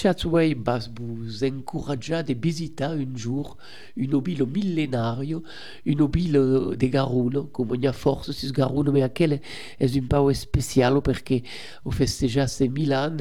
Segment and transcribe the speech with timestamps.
[0.00, 0.78] Chatsway va
[1.30, 3.56] vous encourager à visiter un jour
[3.96, 5.20] une ville millénaire,
[5.86, 9.40] une ville de Garonne, comme y a force sur Garonne, mais est
[9.80, 11.22] un peu spécial parce
[11.84, 13.16] au festeja ces mille ans,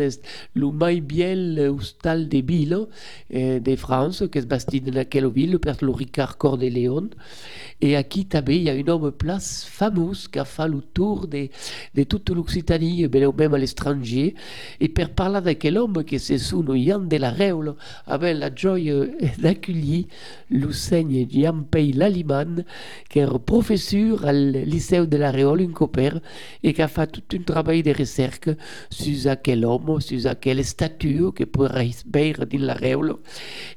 [0.53, 2.88] le plus bel hostal de ville
[3.30, 7.09] eh, de France, qui est bâti dans laquelle ville, par le Ricard Cordéléon.
[7.81, 11.28] Et aquí també il y a une homme place fameuse qui a fait le tour
[11.28, 11.48] de,
[11.95, 14.36] de toute l'Occitanie, même à l'étranger.
[14.80, 17.76] Et per parler d'aquel homme qui se sono Ian de la Reule,
[18.08, 18.77] avec la joie
[19.38, 20.05] d'accueillir
[20.49, 22.63] l'Usseigne Giampei Laliman,
[23.09, 26.20] qui est professeur au lycée de la Réole, un copain,
[26.63, 28.49] et qui a fait tout un travail de recherche
[28.89, 33.16] sur aquel homme, sur quelle statue que pourrait voir dans la Réole.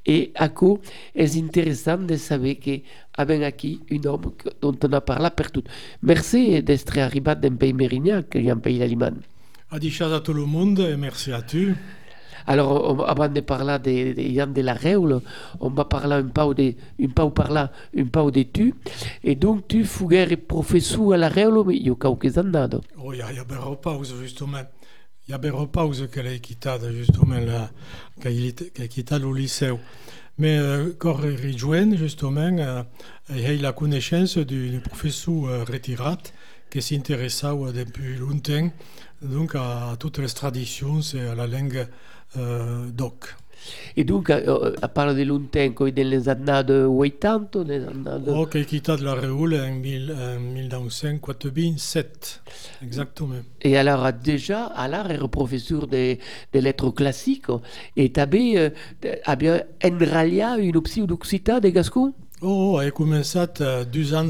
[0.07, 0.79] Et à quoi
[1.15, 2.81] est intéressant de savoir que
[3.17, 5.63] avec aquí un homme dont on a parlé partout.
[6.03, 9.17] Merci d'être arrivé d'un pays mérignac, un pays allemand.
[9.71, 11.75] Adichas à tout le monde et merci à toi.
[12.47, 15.21] Alors, avant de parler de, de Yann de la Réole,
[15.61, 18.75] on va parler un peu de, un peu parler un peu de tu.
[19.23, 22.79] Et donc, tu fuguer professeur à la Réole, mais il y a quelques années.
[22.99, 24.63] Oh, il y a, y pause, justement.
[25.29, 27.37] Il y a bien pause qu'elle a quitté, justement,
[28.21, 29.73] qu'elle a quitté le lycée.
[30.39, 32.83] Mais euh, quand rejoint, justement, euh,
[33.31, 36.15] il a la connaissance du, professeur euh, retiré
[36.71, 38.71] qui s'intéressait depuis longtemps
[39.23, 41.87] donc à toutes les traditions et à la langue euh,
[42.37, 43.35] doc.
[43.97, 48.29] Et donc, euh, à part de longtemps, dans les années 80, les années...
[48.29, 49.73] Oh, qui a quitté la Réole en,
[50.41, 52.43] 1987,
[52.83, 53.37] exactement.
[53.61, 56.17] Et alors, déjà, alors, est professeur de,
[56.53, 57.47] de lettres classiques,
[57.97, 58.71] et tu avais, euh,
[59.25, 62.13] avais enralié une option d'Occitane de Gascon?
[62.45, 64.27] Oh, j'ai commencé uh, deux ans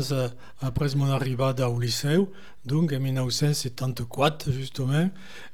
[0.60, 2.18] après mon arrivée au lycée,
[2.66, 5.08] donc en 1974 justement,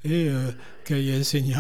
[0.05, 0.33] et uh,
[0.89, 1.55] j'ai enseigné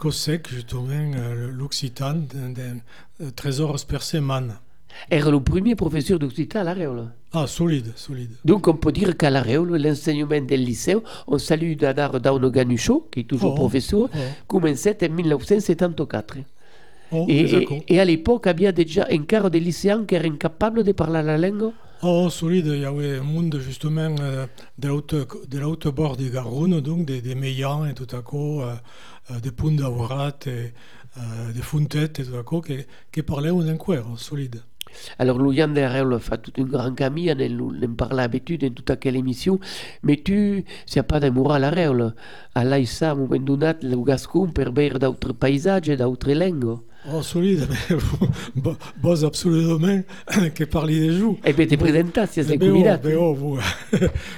[0.00, 2.80] COSEC justement uh, l'occitan d'un
[3.36, 4.54] trésor per semaine.
[5.10, 7.12] Era le premier professeur d'occitan à la Réole.
[7.32, 8.30] Ah, solide, solide.
[8.44, 10.96] Donc on peut dire qu'à la Réole, l'enseignement du lycée,
[11.26, 14.18] on salue d'Adar Dauno Ganucho, qui est toujours oh, professeur, oh.
[14.48, 16.44] commençait en 1974.
[17.12, 20.26] Oh, et, et, à l'époque, il y avait déjà un quart de lycéens qui étaient
[20.26, 21.72] incapables de parler la langue
[22.02, 24.46] Oh, solide, il y avait un monde justement euh,
[24.78, 24.88] de
[25.58, 28.74] l'autre bord de Garonne, donc des, des meillants et tout à coup, euh,
[29.30, 29.50] euh, des
[31.18, 32.78] euh, des fontettes et tout à coup, qui,
[33.12, 34.62] qui parlaient en cuir, solide.
[35.18, 39.16] Alors, Louis Anderel fait tout un grand camin, on en parle d'habitude dans toute quelle
[39.16, 39.58] émission,
[40.02, 42.14] mais tu, c'est pas d'amour à la réole.
[42.54, 46.78] À l'aïssa, moment donné, le gascon per voir d'autres paysages et d'autres langues.
[47.08, 47.66] Oh, solide,
[49.02, 50.02] mais absolument
[50.54, 51.38] que parli des jours.
[51.42, 53.08] E beh, ti presentassi, sei convidato.
[53.08, 53.58] Eh oh, oh,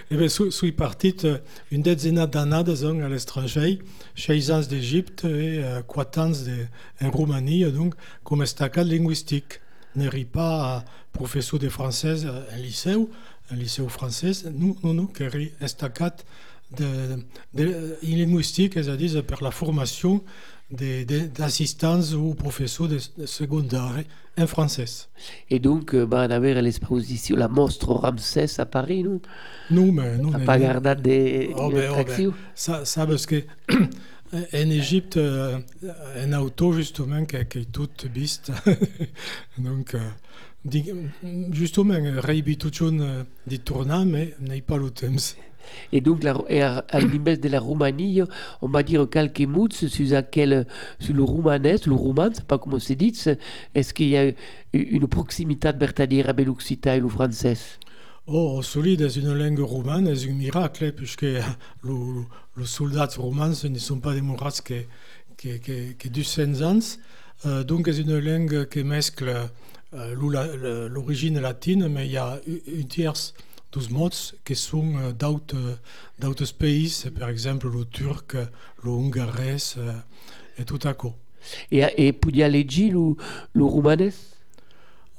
[0.09, 1.27] e beh, su, sui partit
[1.73, 3.81] une dizaine d'années à l'étranger,
[4.15, 9.61] chez ans d'Égypte et uh, quatre ans de, en Roumanie, donc comme estacat linguistique.
[9.95, 12.97] N'est pas professeur de français en lycée,
[13.51, 15.25] un lycée français, nous, nous, nous, qui
[15.61, 16.17] estacat
[16.77, 17.19] de,
[17.53, 20.23] de, de, linguistique, c'est-à-dire pour la formation
[20.71, 24.05] d'assistance ou professeur de, de secondaire
[24.39, 24.87] en français.
[25.51, 29.21] Et donc, euh, bah, on avait l'exposition, la mostre Ramsès à Paris, non?
[29.71, 30.33] Non, mais non.
[30.45, 33.45] pas gardé des oh, ben, oh, ben, ça, ça, parce que
[34.33, 35.59] en Égypte, euh,
[36.17, 38.51] un auto justement qui, est tout biste.
[39.59, 40.81] donc, euh,
[41.53, 45.17] justement, Reibi tout euh, dit tournant, mais n'est pas le thème.
[45.93, 48.23] Et donc, la, et à, à de la Roumanie,
[48.63, 50.05] on va dire quelques mots sur, sur
[51.15, 53.15] le roumanais, le rouman, c'est pas comment c'est dit.
[53.75, 54.33] Est-ce qu'il y a
[54.73, 55.99] une proximité avec
[56.45, 57.57] l'occitan et le français?
[58.27, 61.23] Oh, solide, c'est une langue roumaine, c'est un miracle, puisque
[61.85, 64.85] les soldats roumains ne sont pas des mourats que,
[65.37, 66.23] que, que, que du
[66.63, 66.79] ans.
[67.47, 69.51] Euh, donc, c'est une langue qui mescle
[69.95, 73.35] euh, l'origine latine, mais il y a une tierce
[73.73, 74.11] dos mots
[74.45, 75.13] qui sont euh,
[76.19, 78.37] d'autres pays, par exemple le turc,
[78.85, 79.93] le hongarais euh,
[80.59, 81.15] et tout à coup.
[81.71, 82.13] Et, et
[82.49, 83.17] leggi le,
[83.55, 84.13] le roumanais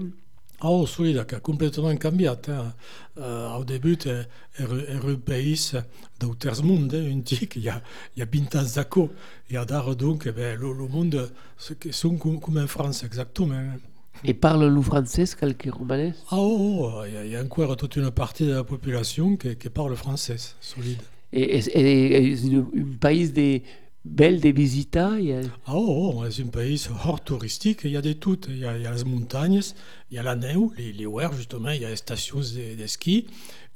[0.62, 2.50] Oh, solida, que ha completament canviat.
[2.50, 2.72] Eh?
[3.20, 4.26] Uh, au début era,
[4.58, 5.74] era un país
[6.20, 7.06] del terç món, eh?
[7.12, 7.78] un tic, hi ha,
[8.16, 9.10] hi ha 20 anys d'acó.
[9.50, 13.80] I ara, donc, eh ben, le, le monde, són com, com en França, exactament.
[14.24, 17.42] Et parle le français, quelques romanais Ah, oh, oh, il y, a, il y a
[17.42, 21.02] encore toute une partie de la population qui, qui parle français, solide.
[21.32, 22.66] Et, et, et, et un
[23.00, 23.62] pays de
[24.06, 25.42] belle de visita il y a...
[25.66, 28.40] Ah, oh, oh, c'est un pays hors touristique, il y a de tout.
[28.48, 29.62] Il y a, les montagnes,
[30.10, 33.28] il y a la neige, les, les justement, il y a les stations de, ski.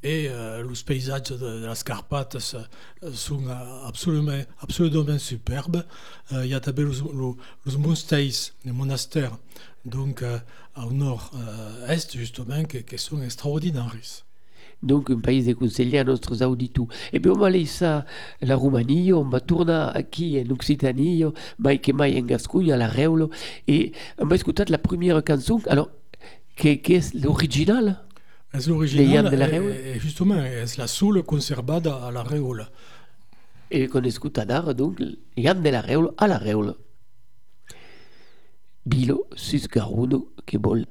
[0.06, 3.48] Et euh, les paysages de, de las Carpates euh, sont
[3.86, 5.86] absolument, absolument superbes.
[6.34, 6.92] Euh, il y a també les,
[7.66, 9.38] les monastères, les monastères,
[9.86, 10.40] donc euh,
[10.76, 13.96] au nord-est, justement, qui sont extraordinaires.
[14.84, 16.88] Donc un pays de conseiller à nostres auditors.
[17.12, 18.00] Et puis on va laisser
[18.42, 21.24] la Roumanie, on va tourner ici en Occitanie,
[21.60, 23.30] mai que mai en Gascogne, à la Reulo,
[23.68, 25.90] et on va écouter la première chanson, alors,
[26.56, 28.04] qui, qui est l'original?
[28.54, 29.72] C'est Les l'original, Yann de la et- Réole?
[29.96, 30.36] et justement,
[30.66, 32.68] c'est la seule conservée à la Réole?
[33.72, 35.02] Et qu'on écoute d'art, donc,
[35.36, 36.76] Yann de la Reule à la Reule.
[38.86, 40.86] Bilo, sus Garuno, que bol.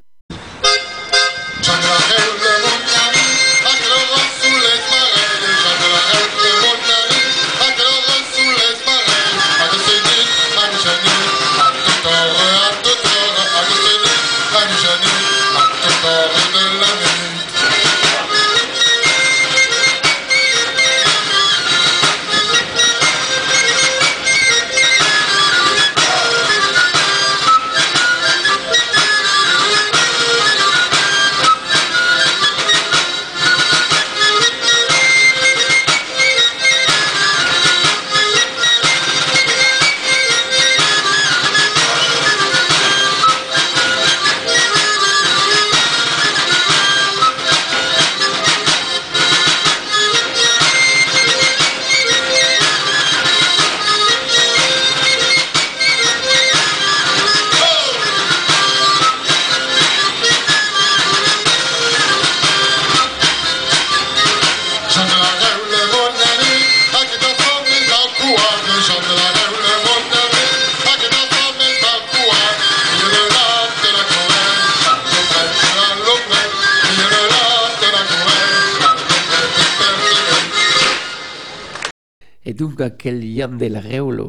[82.83, 84.25] Et donc, à quel Yann de la Reule,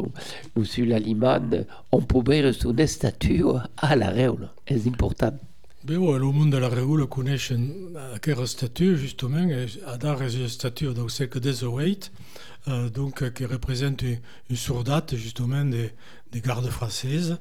[0.56, 3.44] monsieur Laliman, on peut voir son statue
[3.78, 4.50] à la Reule.
[4.68, 5.34] C'est important?
[5.84, 7.74] Bé, ouais, le monde de la Réole coneixen
[8.14, 12.10] aquesta statue, justement, et a d'art és una statue del segle XVIII,
[12.70, 14.20] euh, donc, euh, qui représente une,
[14.50, 15.92] une sourdate, justement, des,
[16.32, 17.38] des gardes françaises.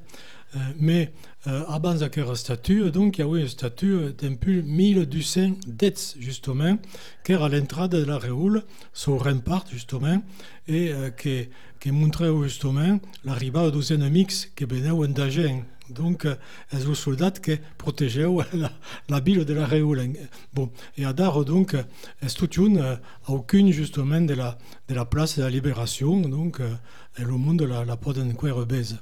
[0.55, 1.13] Euh, mais
[1.45, 6.77] avant aquesta statue, donc, il y a eu une statue d'un peu 1200 d'ets, justement,
[7.25, 8.63] qui est à l'entrée de la Réole,
[8.93, 10.21] sur le rempart, justement,
[10.67, 11.49] et euh, qui,
[11.81, 15.65] qui montrait, justement, l'arrivée dos ennemis qui venaient d'Agen.
[15.89, 16.35] Donc, euh,
[16.71, 18.71] és un soldat que protegeu la,
[19.09, 20.13] la ville de la Réole.
[20.53, 21.83] Bon, et à Dar, donc, euh,
[22.21, 22.95] és toute une, euh,
[23.27, 24.57] aucune, justement, de la,
[24.87, 26.73] de la place de la Libération, donc, euh,
[27.19, 28.97] le monde la, la pot enquire base.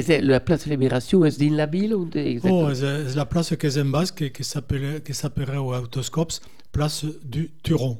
[0.00, 3.54] C'est la place de Libération, est-ce dans la ville ou de- Oh, és la place
[3.56, 6.32] que en que, que s'appelle- que s'appellerait aux autoscopes,
[6.72, 7.98] place du Turon.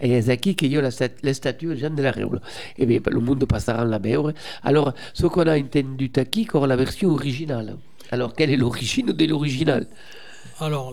[0.00, 0.90] Et c'est ici qu'il y a la,
[1.22, 2.40] la statue de Jean de la Reule.
[2.76, 4.32] Et bien, le monde passera à la veure.
[4.64, 7.76] Alors, ce qu'on a entendu ici, c'est la version originale.
[8.10, 9.86] Alors, quelle est l'origine de l'original?
[10.58, 10.92] Alors,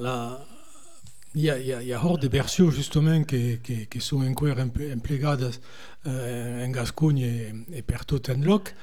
[1.33, 3.87] il y a, il y a, il y a hors des versions, justement, qui, qui,
[3.87, 5.49] qui sont encore impl- implicades
[6.05, 8.73] euh, en Gascogne et, et per tot enloc, euh,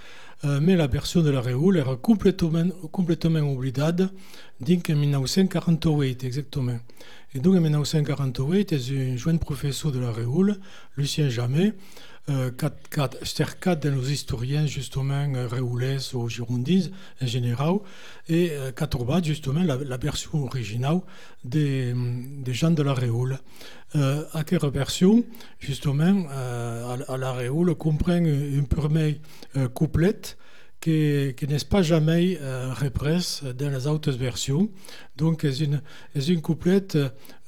[0.61, 3.73] mais la version de la Réole est complètement, complètement oubliée
[4.61, 6.79] donc en 1948, exactement.
[7.35, 10.59] Et donc, en 1948, est un jeune professeur de la Réole,
[10.97, 11.73] Lucien Jamet,
[12.31, 16.87] euh, qu'a- qu'a cercat dans les historiens, justement, euh, réolais ou girondins
[17.23, 17.77] en général,
[18.29, 21.01] et euh, trouvé, justement, la, la version originale
[21.45, 23.39] des, des gens de la Réole.
[23.97, 25.25] Euh, à quelle version,
[25.61, 29.15] justement, euh, à, à la Réole, comprend une première
[29.57, 30.37] euh, couplette
[30.85, 32.75] que, que n'est pas jamais euh,
[33.59, 34.69] dans les autres versions.
[35.17, 35.81] Donc, c'est une,
[36.15, 36.99] une couplette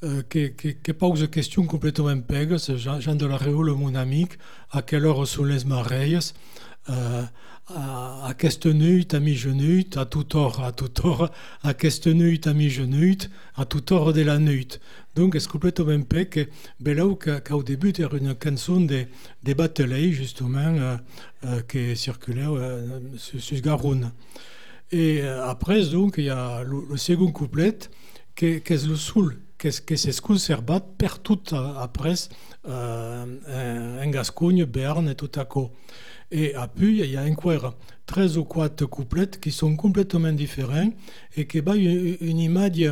[0.03, 2.57] euh, qui, qui, qui pose question complètement pègue.
[2.57, 4.27] C'est Jean, de la Réole, mon ami,
[4.71, 6.17] à quelle heure sont les mareilles
[6.89, 7.23] euh,
[7.67, 11.29] à, aquesta nuit, a mitjanit, a tout hora, a tout hora,
[11.61, 14.79] a aquesta nuit, a mitjanit, a tout hora de la nuit.
[15.17, 16.47] Donc, c'est complètement pec que
[16.79, 19.07] Belau, qu'au début, era une chanson de,
[19.41, 20.97] de justement, euh,
[21.43, 24.11] euh, qui circulait euh, sur, sur Garonne.
[24.91, 27.79] Et après, donc, il y a le, second couplet,
[28.35, 32.13] qui, est le soul, qui, qui s'est conservé per tout euh, après,
[32.65, 35.69] en Gascogne, Berne et tout à coup.
[36.29, 37.73] Et puis, il y a encore
[38.05, 40.91] trois ou quatre couplets qui sont complètement différents
[41.35, 42.91] et qui ont une image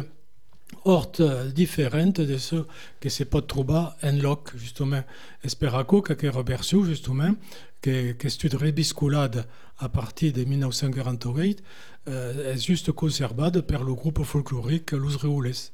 [0.86, 1.22] horte
[1.54, 2.56] différente de ce
[3.00, 5.04] que se pot trobar en loc, justement.
[5.44, 7.36] Esperaco, que que reversió, justement,
[7.82, 9.46] que, que estud rebisculada
[9.78, 11.62] a partir de 1948,
[12.08, 15.72] euh, és just conservat per le groupe folklorique Los Reules.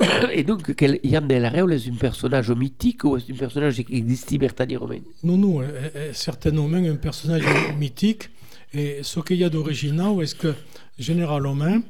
[0.32, 3.82] Et donc, quel, Yann de la Réole est un personnage mythique ou est un personnage
[3.82, 7.44] qui existe verdaderament Non, non, est, est certainement un personnage
[7.78, 8.30] mythique.
[8.72, 10.52] Et ce qu'il y a d'original, est que
[10.98, 11.80] généralement,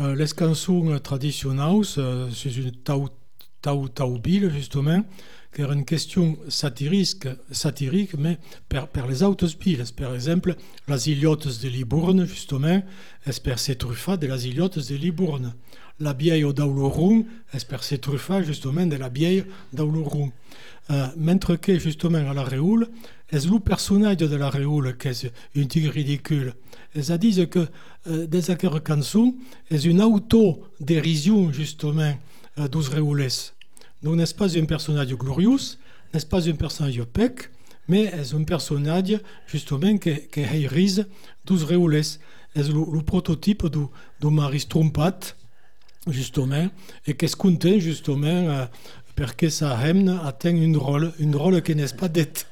[0.00, 3.08] euh, les chansons traditionnelles, euh, c'est une tau,
[3.60, 5.02] tau, taubile, justement,
[5.52, 8.38] qui est une question satirique, satirique mais
[8.68, 9.48] per les autres.
[9.96, 10.54] Par exemple,
[10.86, 12.82] les iliotes de Libourne, justement,
[13.26, 15.54] est per ces truffats de les iliotes de Libourne.
[16.00, 20.30] La vieille d'Aulorum est per ces truffats, justement, de la vieille d'Aulorum.
[20.90, 22.88] Euh, mentre que, justement, à la Réoule,
[23.30, 26.54] est le personnage de la Réoule qui est un tigre ridicule.
[26.94, 27.66] Elles disent que
[28.06, 29.34] euh, des acquéreurs chansons
[29.70, 32.14] est une auto-dérision, justement,
[32.58, 33.28] euh, dos Réoules.
[34.02, 35.58] Donc, n'est-ce pas un personnage glorieux,
[36.12, 37.50] n'est-ce pas un personnage pec,
[37.88, 41.06] mais est un personnage, justement, qui, qui hérise
[41.44, 41.58] dos.
[42.54, 43.84] Est le, le prototype du,
[44.20, 45.20] du Maris Trompat,
[46.06, 46.70] justement,
[47.06, 48.66] et qui est content, justement, euh,
[49.14, 52.46] parce que sa hymne atteint une rôle, une rôle qui n'est pas d'être.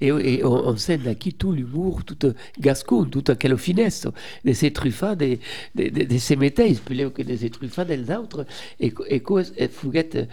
[0.00, 4.06] Et, on, sent aquí tout l'humour, tout gascon, toute quelle finesse
[4.44, 5.38] de ces truffats, de,
[5.74, 8.46] de, de, de ces métailles, plus que de ces truffats dels autres,
[8.80, 10.28] et, et que et fuguet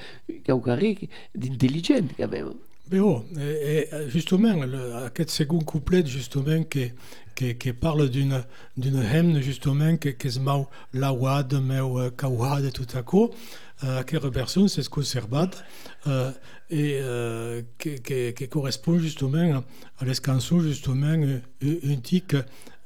[0.46, 2.54] caucari d'intelligent, quand même.
[2.92, 6.92] Mais oh, et, et justement, le, aquest second couplet, justement, qui,
[7.34, 8.44] qui, qui parle d'une
[8.78, 13.32] hymne, justement, qui, qui es mau lauad, meu cauad, tout à coup,
[13.82, 15.50] uh, aquesta version, c'est conservat,
[16.06, 16.32] uh,
[16.70, 19.64] et uh, qui, qui, qui correspond justement
[20.00, 21.16] à les chansons, justement,
[21.62, 22.36] un tic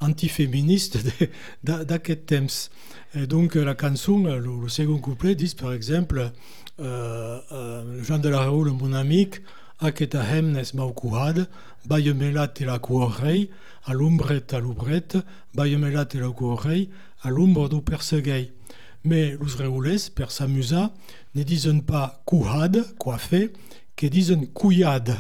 [0.02, 1.00] antiféministe
[1.64, 2.70] d'aquest temps.
[3.16, 6.32] Et donc, la chanson, le, le second couplet, dit, par exemple,
[6.80, 9.30] uh, uh, Jean de la Réole, mon ami,
[9.80, 11.46] aquesta hemnes mau cuhad,
[11.88, 13.50] baie melat la cuorrei,
[13.86, 15.16] a l'ombret l'obret,
[15.56, 16.90] baie melat la cuorrei,
[17.24, 18.52] a l'ombre du perseguei.
[19.06, 20.92] Mais reules, per s'amusa,
[21.34, 23.54] ne disen pas cuhad, coiffé,
[24.00, 25.14] que disen couillade.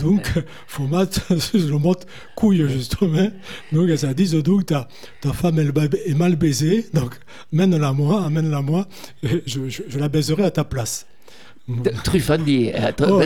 [0.00, 0.22] donc,
[0.66, 1.20] faut mettre
[1.54, 1.96] le mot
[2.34, 3.28] couille, justement.
[3.72, 4.88] Donc, ça dit donc ta,
[5.20, 5.72] ta femme elle
[6.06, 7.14] est mal baisée, donc
[7.52, 8.88] mène-la moi, amène-la moi,
[9.22, 11.06] et je, je, je la baiserai à ta place.
[12.04, 13.22] Truffandier, euh, Oh.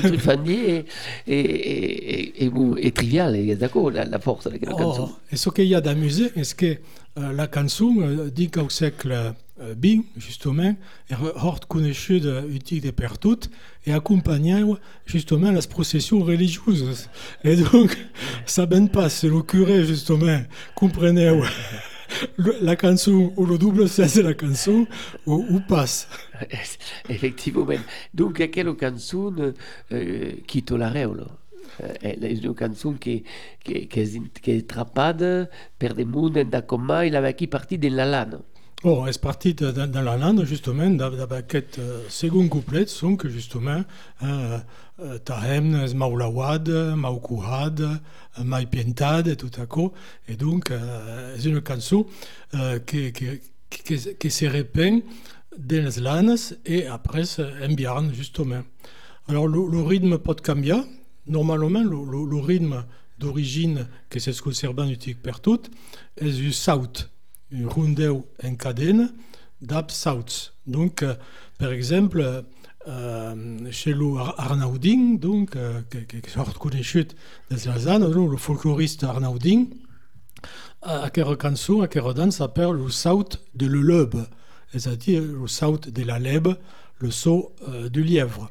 [0.00, 0.84] Truffandier
[1.26, 5.36] et, et, et, et, bon, et trivial, d'accord, la, la force de la Oh, et
[5.36, 6.66] ce qu'il y a d'amusé, c'est que
[7.18, 10.76] euh, la chanson euh, dit qu'au siècle euh, XX, justement,
[11.10, 11.94] est hort connue
[12.50, 13.40] utile de per tout
[13.86, 14.62] et accompagnait
[15.06, 17.08] justement la procession religieuse.
[17.44, 17.96] Et donc,
[18.46, 20.42] ça ben pas, c'est le curé, justement,
[20.74, 21.32] comprenait
[22.60, 24.86] la chanson ou le double sens de la chanson
[25.26, 26.08] ou, ou passe.
[27.08, 27.66] Effectivement.
[28.14, 31.26] Donc, euh, Quito la Reolo.
[31.80, 33.22] Euh, una cançó que,
[33.62, 37.90] que, que, és, que és atrapada per damunt de com mai la aquí partit de
[37.92, 38.40] la lana.
[38.86, 43.82] Bon, est parti dans, dans la lande, justement, d'avec aquest euh, second couplet, sont justement,
[44.22, 44.58] euh,
[45.00, 49.90] euh, ta hemne és mau lauad, mau cuhad, euh, mai pientad, et tout à coup.
[50.28, 52.06] Et donc, euh, c'est une chanson
[52.54, 53.40] euh, qui, qui,
[54.20, 55.02] qui, se répand
[55.58, 58.62] dans les lanes et après en biarn, justement.
[59.26, 60.80] Alors, le, le rythme peut changer.
[61.26, 62.84] Normalement, le, le, le rythme
[63.18, 65.62] d'origine que c'est ce que servant utic per tout
[66.18, 67.08] est du saut,
[67.52, 69.08] un rondeu en cadena
[69.60, 70.52] d'ab sauts.
[70.66, 71.14] Donc, euh,
[71.58, 72.44] par exemple,
[72.88, 77.08] euh, chez le Ar- Arnaudin, donc, euh, que, que, que sort coneixut
[77.50, 79.66] des Lazane, donc, le folkloriste Arnaudin,
[80.82, 84.26] a quelle chanson, a quelle danse s'appelle le saut de l'eleube,
[84.72, 86.48] c'est-à-dire le saut de la lèbe,
[86.98, 88.50] le saut euh, du lièvre.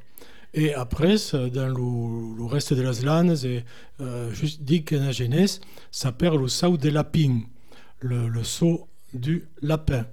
[0.53, 3.63] Et après, dans le, le reste de las landes, et,
[4.01, 5.61] euh, juste dit qu'en agenès,
[5.91, 7.41] ça perd le saut de lapin,
[8.05, 10.05] le, saut du lapin.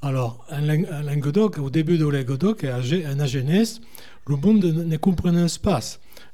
[0.00, 0.60] Alors, en
[1.02, 3.80] Languedoc, au début de Languedoc, en Ag- en agenès,
[4.26, 5.80] le monde ne, comprenait pas.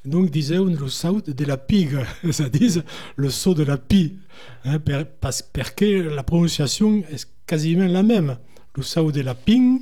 [0.04, 2.82] Donc, disait le saut de la pigue, c'est-à-dire
[3.16, 4.16] le saut de la pie,
[4.64, 4.78] hein,
[5.20, 5.42] parce,
[5.76, 8.36] que la prononciation est quasiment la même.
[8.74, 9.80] Le saut de la ping,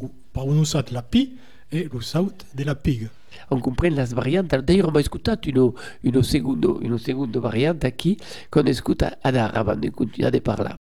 [0.00, 1.34] ou prononciat la pi,
[1.70, 3.08] et le saut de la pigue.
[3.50, 4.48] On comprend las variantes.
[4.48, 5.72] D'ailleurs, on va écouter une,
[6.04, 8.16] une, seconde, une seconde variante ici
[8.50, 10.77] qu'on écoute à dar avant de continuer de parler.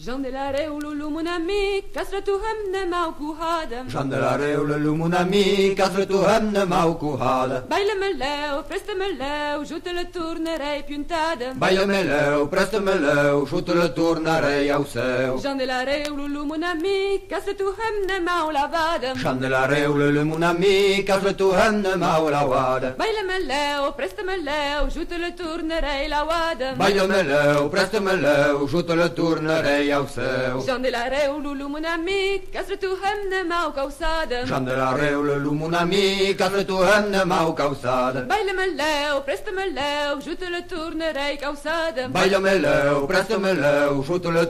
[0.00, 3.86] Jandelare ululu mon ami, kasratu hamne mau kuhadam.
[3.86, 7.68] Jandelare ululu mon ami, kasratu hamne mau kuhada.
[7.68, 11.58] Baile me leu, preste me leu, jute le tournerei piuntadam.
[11.58, 15.36] Baile me leu, preste me leu, jute le tornarei au seu.
[15.38, 19.18] Jandelare ululu mon ami, kasratu hamne mau lavadam.
[19.18, 22.94] Jandelare ululu mon ami, kasratu hamne mau lavada.
[22.96, 26.78] Baile me leu, preste me leu, jute le tournerei lawadam.
[26.78, 30.60] Baile me leu, preste me leu, jute le tornarei au seu.
[30.66, 34.46] Jandelare ululu mon ami, kasratu hamne mau kausadam.
[34.46, 38.20] Jandelare ululu mon ami, kasratu hamne mau causada.
[38.22, 42.12] Baile me leu, preste me leu, jute le tournerei kausadam.
[42.12, 44.44] Baile me leu, preste me leu, jute le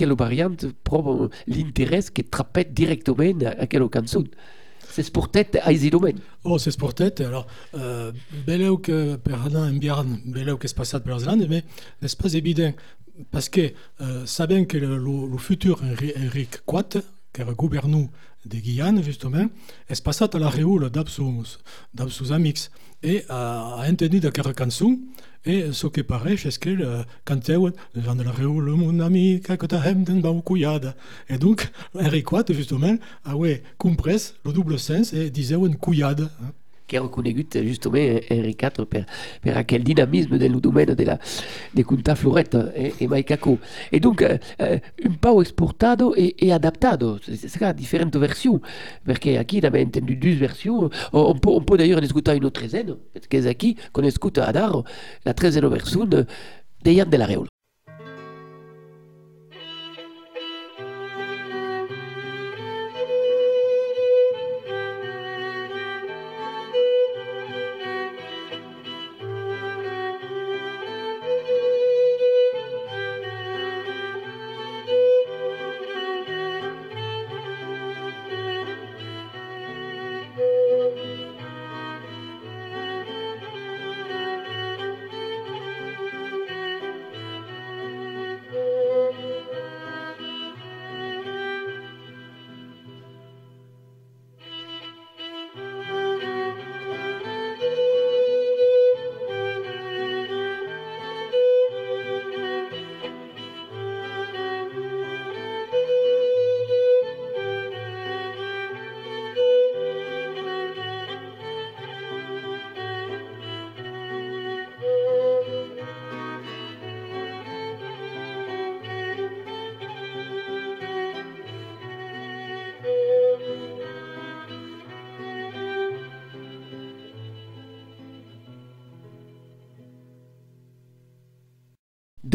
[0.00, 4.24] à quelle variante prend l'intérêt qui trappette directement à quelle cançon
[5.30, 6.18] tête à Isidomen.
[6.44, 7.22] Oh, c'est sportet.
[7.22, 8.12] Alors, euh,
[8.46, 11.02] beleu que per anar en biarn, beleu que es passat
[11.48, 11.64] mais
[12.02, 12.72] n'est pas évident?
[13.30, 14.24] Parce que, euh,
[14.66, 18.08] que le, le, le futur Henrique IV, qui era gouverneur
[18.44, 19.48] de Guyane, justement,
[19.88, 21.58] es passat a la reule d'absus,
[21.94, 22.32] d'absus
[23.02, 24.98] et a, a entendu d'aquella cançon,
[25.44, 27.02] et ce qui paraît, c'est que euh,
[27.94, 29.40] reule, mon ami.
[31.28, 36.28] Et donc, Henri IV, justement, a ouais, comprès le double sens et disait une couillade.
[36.96, 37.98] Est reconnu justement
[38.30, 39.04] Henri IV per,
[39.40, 41.18] per aquel dynamisme del domaine de la
[41.74, 43.58] de Cunta Floretta e, e Maicaco.
[43.92, 47.18] Et donc, euh, euh, un peu exportado et, et adaptado.
[47.22, 48.60] C'est ça, différentes versions.
[49.06, 50.90] Parce qu'ici, on a entendu deux versions.
[51.12, 52.96] On peut, d'ailleurs en écouter une treizaine.
[53.12, 54.82] Parce que ici, qu'on écoute à Dar,
[55.24, 56.26] la treizaine version de,
[56.84, 57.59] de Yann de la Reola.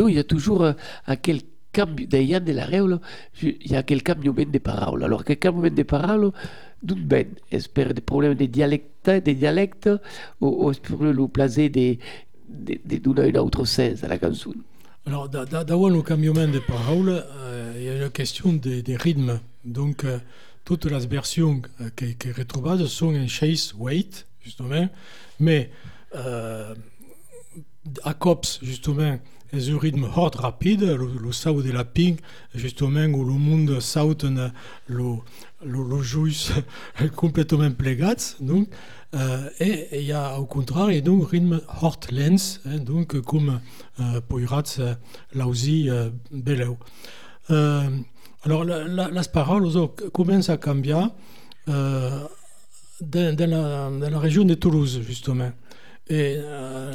[0.08, 0.74] Il y a toujours euh,
[1.06, 1.42] aquel
[1.74, 3.00] cambio de de la Reolo,
[3.42, 5.04] il y a aquel cambio de parole.
[5.04, 6.32] Alors quel cambio de parole,
[6.82, 11.98] d'où ben, est per des problèmes de dialecte, de dialecte, est per le placer de,
[12.48, 14.54] de, de donner un autre sens à la chanson.
[15.08, 16.62] Alors, da- da- davant le camion de
[17.10, 19.40] euh, il y a une question des des rythmes.
[19.64, 20.18] Donc, euh,
[20.64, 24.90] toutes les versions euh, que, que retrouvées sont en chase weight, justement,
[25.40, 25.70] mais
[28.04, 29.20] à Cops, justement,
[29.54, 32.18] est un rythme hard rapide, le, le saut de la ping,
[32.54, 34.26] justement, où le monde saute
[34.88, 35.16] le,
[35.64, 36.52] le jouisse
[37.16, 38.68] complètement plégats, donc,
[39.16, 43.60] euh, et il y a au contraire, et donc, rythme hard lens, hein, donc, comme
[44.00, 44.96] euh, Poirats, euh,
[45.34, 46.76] là aussi, euh, Beleu.
[48.44, 49.68] Alors, la, la, las paroles
[50.14, 51.02] commencent à cambier
[51.68, 52.20] euh,
[53.02, 55.52] dans la région de Toulouse, justement?
[56.08, 56.92] Et euh,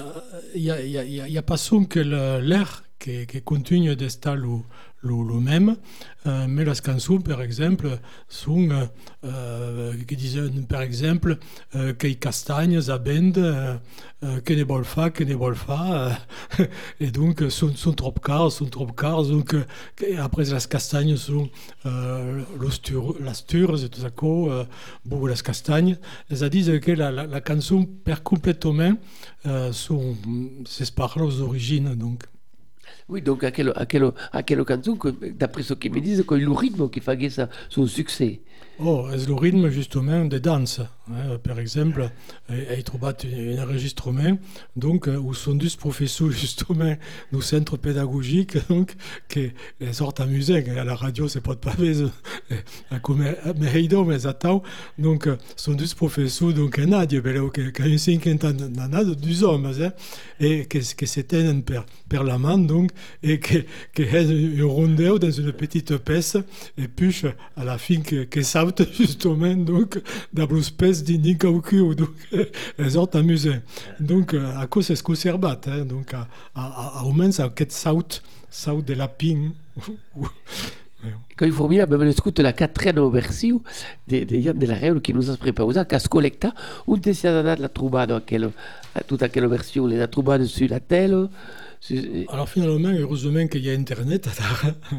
[0.55, 4.37] il n'y a, pas son que l'air qui, qui continue d'être
[5.03, 5.77] le, même,
[6.27, 8.69] euh, mais les chansons, par exemple, sont,
[9.25, 11.39] euh, qui disaient, par exemple,
[11.75, 13.77] euh, que castagne, zabend, euh,
[14.25, 15.55] euh, que ne vol fa, que ne vol
[17.01, 19.55] et donc sont, sont trop cars, sont trop cars, donc
[20.19, 21.49] après les castagnes sont
[21.87, 24.67] euh, l'ostur- las tures et tout ça, quoi,
[25.05, 25.97] beaucoup les castagnes,
[26.29, 28.95] les a dit que la, la, la chanson perd complètement
[29.73, 30.17] son,
[30.67, 32.25] ses paroles aux origines, donc.
[33.11, 37.01] Oui, donc à quelle canson, que, d'après ce qu'ils me disent, que le rythme qui
[37.01, 38.41] fait ça, son succès?
[38.79, 40.81] Oh, c'est le rythme justement de danse.
[41.15, 41.39] Hein.
[41.43, 42.11] Par exemple,
[42.51, 44.39] euh, il trouve un enregistrement
[44.77, 46.97] donc, euh, où sont deux professeurs justement
[47.33, 48.95] du centre pédagogique donc,
[49.29, 49.53] qui
[49.93, 50.69] sortent amusés.
[50.71, 52.07] À la radio, c'est pas de pavé,
[53.59, 54.63] Meheido, mais attends.
[54.99, 57.21] Donc, euh, sont deux professeurs, donc un adie,
[57.55, 59.93] qui qui a une cinquantaine d'années, deux hommes, hein,
[60.39, 62.91] et qui, qui s'éteignent per, per la main, donc,
[63.23, 63.65] et qui
[63.97, 66.37] est un rondeur dans une petite pièce,
[66.79, 67.23] et puis
[67.57, 70.01] à la fin qui, qui saute justement donc
[70.33, 70.47] dans
[71.45, 72.11] au cul donc
[72.79, 73.61] les autres amusés.
[73.99, 77.31] Donc euh, à cause c'est ce qu'on serbat hein, donc à, à, à, au moins
[77.31, 79.51] ça quête saute saute de la ping
[81.37, 83.63] Quand il faut bien, même l'écoute la quatrième version
[84.09, 86.53] de, de de la Reule qui nous a préparé, qu'à Scolecta,
[86.87, 87.69] où te si a donné la
[88.15, 88.51] à, quelle,
[88.95, 91.31] à quelle version, la troubade sur la sur,
[92.29, 94.29] alors finalement heureusement qu'il y a internet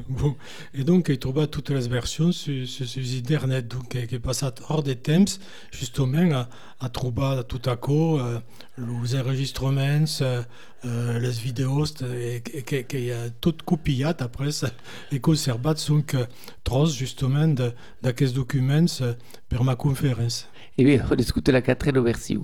[0.09, 0.35] bon,
[0.73, 3.67] et donc il trouve toutes les versions sur, sur, sur internet.
[3.67, 5.25] Donc qui passe hors des thèmes
[5.71, 8.39] justement à, à trouver tout à coup euh,
[8.77, 10.41] les enregistrements euh,
[10.85, 14.71] euh, les vidéos et, et, et, a tout copié après ça
[15.11, 16.25] et conservé sont que
[16.63, 18.85] trois justement de, de ces documents
[19.49, 20.47] pour ma conférence.
[20.79, 22.43] Et bien on écoute la quatrième version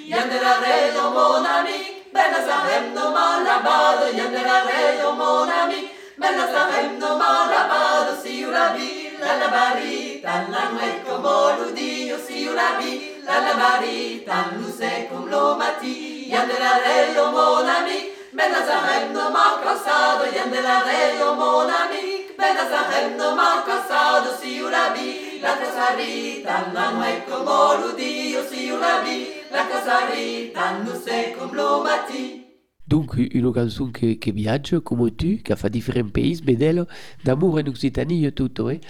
[0.07, 5.13] Yann de la Reyo, mon ami, bella sahem no mal lavado, Yann de la Reyo,
[5.15, 11.51] mon ami, bella sahem no mal lavado, si la vi, la lavarita, la nuet como
[11.57, 17.31] l'udio, si la vi, la lavarita, nu sei cum lo mati, Yann de la Reyo,
[17.31, 17.99] mon ami,
[18.33, 24.89] bella sahem no mal la Reyo, mon ami, bella sahem no mal calzado, si la
[24.93, 31.33] vi, la casarita, la nuet como l'udio, si you la vi, la casarita, nu sei
[31.37, 32.39] cum lo mati.
[32.87, 36.85] Donc, une chanson qui, qui viaggia come tu, qui a fait différents pays, bedel,
[37.23, 38.81] d'amour en Occitanie et tout, eh?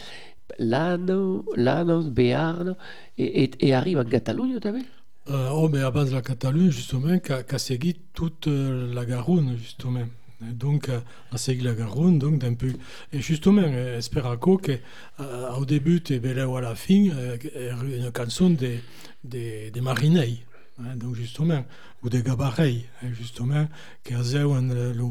[0.57, 2.75] Lano, Lanos, Béarn,
[3.17, 4.83] et, et, et arrive en Catalogne, tu vu
[5.29, 9.05] euh, Oh, mais avant de la Catalogne, justement, qui a, qui a seguit toute la
[9.05, 10.07] Garonne, justement.
[10.41, 10.99] Donc, euh,
[11.31, 12.73] a seguit la Garonne, donc d'un peu.
[13.13, 14.73] Et justement, euh, Esperaco, que,
[15.19, 17.37] euh, au début et bien à la fin, euh,
[17.83, 18.79] une chanson des
[19.23, 20.43] de, de marinei.
[20.79, 21.63] Hein, donc, justement,
[22.01, 23.67] ou des gabarets, hein, justement,
[24.03, 25.05] qui faisaient le, le,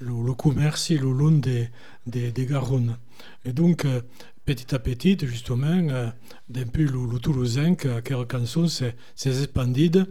[0.00, 1.68] le, le commerce le long des
[2.06, 2.96] de, de Garonne.
[3.44, 3.86] Et donc,
[4.44, 6.10] petit à petit, justement, euh,
[6.48, 10.06] d'un peu le, le Toulousain, que, la chanson s'est expandie dans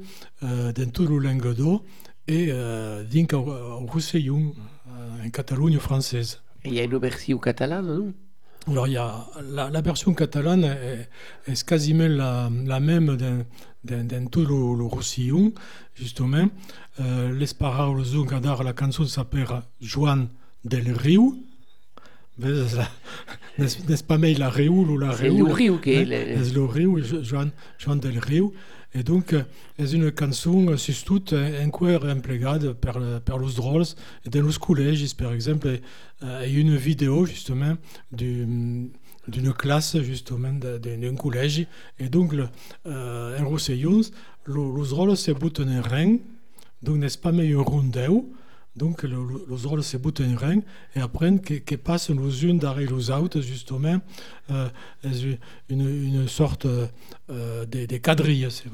[0.94, 1.84] tout le Languedoc
[2.28, 4.54] et euh, dinc au, au Roussillon,
[4.88, 6.40] euh, en Catalogne française.
[6.64, 8.14] Et il y a une version catalane, non?
[8.68, 11.10] Alors, il y a, la, la version catalane est,
[11.52, 13.18] est quasiment la, la même
[13.84, 15.52] d'un tout le, le Roussillon,
[15.96, 16.48] justement.
[17.00, 19.48] Euh, les paroles cadar, la chanson s'appelle
[19.82, 20.28] Joan
[20.64, 20.92] del
[22.78, 22.88] la-
[23.58, 26.44] N'est-ce pas mais la Réoul ou la C'est Réoul le Rio qui est Hein, le-
[26.46, 28.54] C'est le Rio, Jo- Joan, Joan del Rio.
[28.94, 29.44] Et donc, euh,
[29.80, 33.86] c'est une chanson, euh, c'est tout un cuir emplegade per, le- per los drôles
[34.30, 35.82] dans los collèges, par exemple, et,
[36.24, 37.78] euh, et une vidéo, justement,
[38.12, 38.90] du-
[39.28, 41.68] d'une classe, justement, d'un collège.
[42.00, 42.48] Et donc, le,
[42.88, 44.02] euh, en Roussillon,
[44.46, 46.18] lo- los drôles se boutent en rein,
[46.84, 47.64] donc n'est-ce pas mais un
[48.76, 50.60] donc le, le, los drôles se boutent en rein,
[50.96, 54.00] et après, que, que passent los uns darrere los autres, justement,
[54.50, 54.68] euh,
[55.70, 58.66] une, sorte euh, de, quadrille, c'est.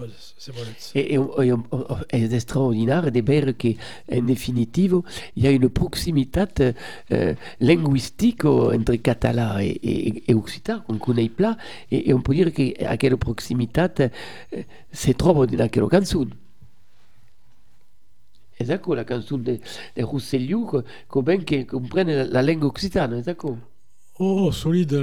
[0.95, 3.69] Et, et on- et on- on- es extraordinaire de ver que,
[4.11, 5.01] en définitive,
[5.35, 6.43] il y a une proximité
[7.11, 11.57] euh, linguistique entre catalan et, et, et occitan qu'on connaît pas.
[11.91, 14.09] Et, et on peut dire qu'à quelle proximité euh,
[14.93, 16.27] se trouve dans quelle chanson.
[18.59, 19.59] D'accord, la chanson de,
[19.95, 23.57] de Rousseliou, que, que ben la, langue occitane, d'accord
[24.19, 24.93] Oh, solide,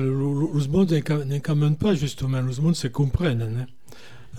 [0.68, 3.42] monde ne commande pas, justement, le monde se comprenne.
[3.42, 3.66] Hein.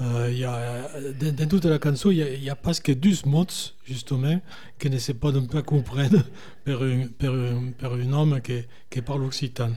[0.01, 0.89] Euh, y a,
[1.21, 3.45] dans, dans toute la chanson, il y y a presque deux mots,
[3.85, 4.41] justement,
[4.77, 6.23] qui ne se pas comprendre
[6.65, 9.71] par un, par un, par un homme qui, qui parle occitan.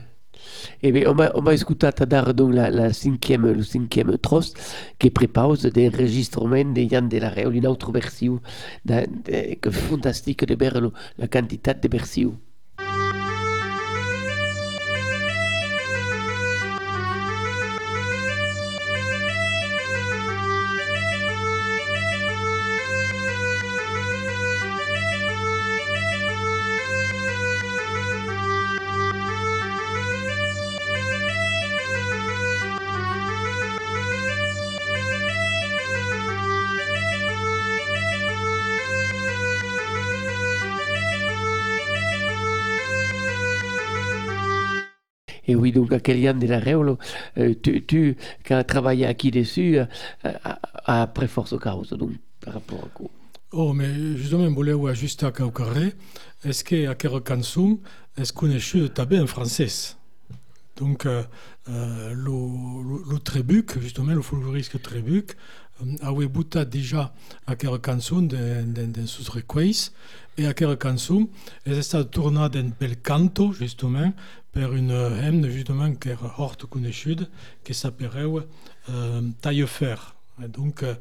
[0.83, 4.57] Eh bien, on va, on va écouter dar donc la, cinquième, le cinquième trost
[4.99, 8.41] qui prépare d'enregistrement de Yann de la Réole, une autre version
[8.85, 12.37] de, de, que fantastique de ver lo- la quantité de versions.
[45.49, 46.95] Et oui, donc, à quel Yann de la Réole,
[47.37, 49.85] euh, tu, tu, qui as travaillé aquí dessus, euh,
[50.23, 53.09] a, a très force carrosse, donc, par rapport à quoi?
[53.51, 55.93] Oh, mais justement, je voulais ajuster à Caucaré.
[56.45, 57.79] Est-ce que à quelle chanson
[58.15, 59.95] est-ce qu'on est de taber en français?
[60.77, 61.23] Donc, euh,
[61.67, 65.31] euh, le, le, Trébuc, justement, le folkloriste Trébuc,
[65.81, 67.13] euh, avait bouté déjà
[67.47, 69.05] à quelle chanson dans de,
[70.39, 71.27] et à quelle chanson
[71.65, 72.49] est stata tournée en
[72.79, 74.13] bel canto, justement,
[74.53, 77.29] per une hymne, justement, qui est hors connude,
[77.63, 78.09] qui s'appelait
[78.89, 79.95] euh, Taillefer.
[80.47, 80.95] Donc, euh,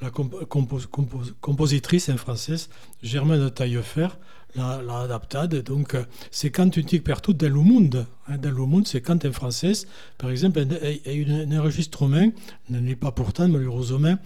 [0.00, 2.68] la comp compos compos compositrice en française,
[3.02, 4.08] Germaine Taillefer,
[4.56, 5.62] l'a, adaptée.
[5.62, 8.06] Donc, euh, c'est quand unique partout dans le monde.
[8.28, 9.72] Hein, dans le monde, c'est quand en français,
[10.18, 10.64] par exemple,
[11.04, 12.30] il y a un enregistrement,
[12.70, 14.16] ne l'est pas pourtant, malheureusement,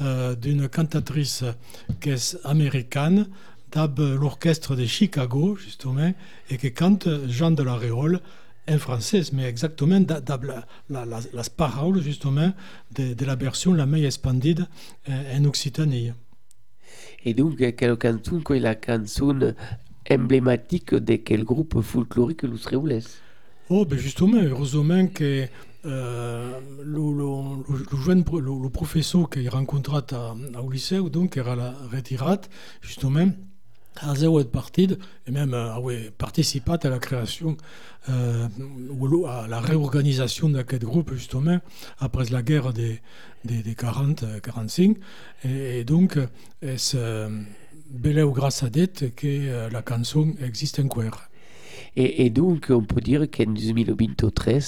[0.00, 1.44] euh, d'une cantatrice
[2.00, 3.28] qui est américaine,
[3.72, 6.12] d'ab l'orchestre de Chicago, justement,
[6.50, 8.20] et qui cante Jean de la Réole
[8.68, 12.52] en français, mais exactement d'ab la, la, la, justement,
[12.94, 14.66] de, de la version la meilleure expandide
[15.08, 16.12] en Occitanie.
[17.24, 19.54] Et donc, quelle chanson est la chanson
[20.10, 23.02] emblématique de quel groupe folklorique Los Réoules
[23.70, 25.46] Oh, ben justement, heureusement que
[25.84, 31.38] euh, le, le, le, jeune, le, le professeur qu'il rencontra à, au lycée, donc, qui
[31.38, 32.38] era la retirée,
[32.80, 33.28] justement,
[34.00, 34.88] a zéro partie
[35.26, 37.56] et même euh, ouais, participé à la création
[38.08, 38.48] euh,
[38.90, 41.58] ou à la réorganisation de ce groupe justement
[41.98, 43.00] après la guerre des,
[43.44, 44.96] des, des 40 45
[45.44, 46.18] et, et donc
[46.76, 47.28] c'est euh,
[47.90, 51.22] à dette que euh, la chanson existe encore?
[51.96, 54.60] Et, donc, on peut dire qu'en 2023,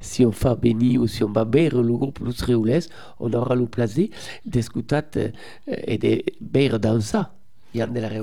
[0.00, 2.80] si on fait béni ou si on va vers le groupe Los Réoules,
[3.20, 4.08] on aura le plaisir
[4.44, 5.30] d'écouter
[5.66, 7.18] et de faire danser.
[7.18, 7.37] Yann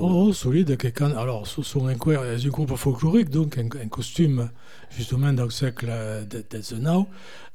[0.00, 4.50] Oh, solide, que quand, alors, ce sont un, un groupe folklorique, donc un, un costume,
[4.90, 5.86] justement, dans le siècle
[6.28, 7.06] de, de now,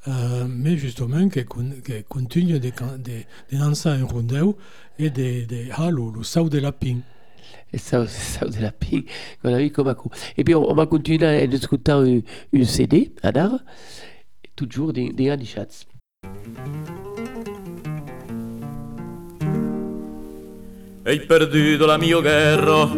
[0.07, 3.11] euh, mais justement, qui, qui continue de, de,
[3.51, 4.53] de danser en rondel
[4.99, 6.99] et de, de ah, le, le saut de lapin.
[7.73, 9.03] Et ça, ça de la ping
[9.41, 10.09] qu'on a eu comme un coup.
[10.37, 12.23] Et puis, on, on va continuer à écouter une,
[12.53, 13.59] une CD, à Dar,
[14.55, 15.55] toujours des, des Andy
[21.01, 21.05] Schatz.
[21.05, 22.89] Ei perduto la mio guerro,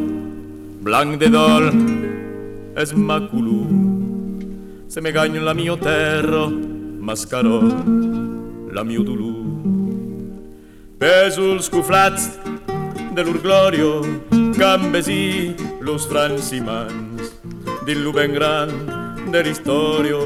[0.82, 1.72] blanc de dol,
[2.76, 3.68] es maculù.
[4.88, 7.62] Se me gagno la mio terro, mascarò
[8.72, 9.32] la mio dulù.
[10.98, 12.40] Pesul scuflats
[13.14, 14.02] de l'urglorio,
[14.58, 17.40] cambesi los francimans,
[17.86, 18.70] dillu ben gran,
[19.32, 20.20] de l'historio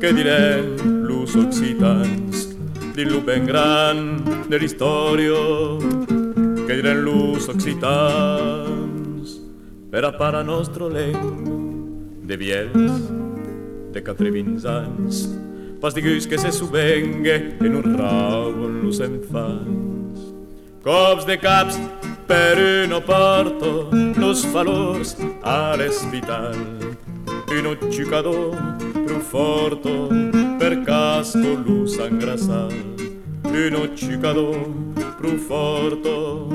[0.00, 2.48] que diren los occitans
[2.94, 6.21] dillo ben gran de l'historio
[6.72, 9.40] que diren los occitans
[9.90, 11.36] per a para nostro lengo
[12.22, 13.10] de viels
[13.92, 15.28] de quatre vins anys
[15.82, 20.32] pas diguis que se subengue en un rau en los enfants
[20.82, 21.76] cops de caps
[22.26, 22.56] per
[22.88, 26.56] un porto los valors a l'hospital.
[27.52, 28.56] Un uccicador
[29.04, 30.08] più forto
[30.58, 32.72] per casco lo sangrasal
[33.44, 36.48] un uccicador più forto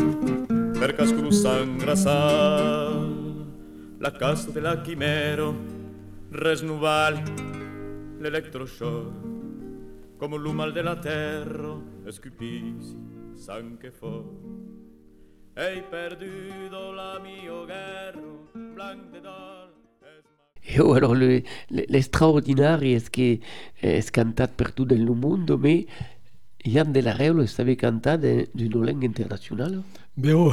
[0.77, 3.05] per casco lo sangrasal
[3.97, 5.55] la casa de la quimero
[6.31, 7.23] resnuval
[8.19, 12.95] l'electroshock come l'umal de la terra escupisi
[13.35, 14.25] sang che fo.
[15.53, 19.69] Ei perduto la mio guerro blanc de dol
[20.59, 23.39] es oh, alors, le- le- l'extraordinaire est que
[23.81, 25.85] est cantat per tout le monde, mais
[26.67, 29.81] Yann de la Reule savait cantar de- d'une langue internationale.
[30.17, 30.51] Beo,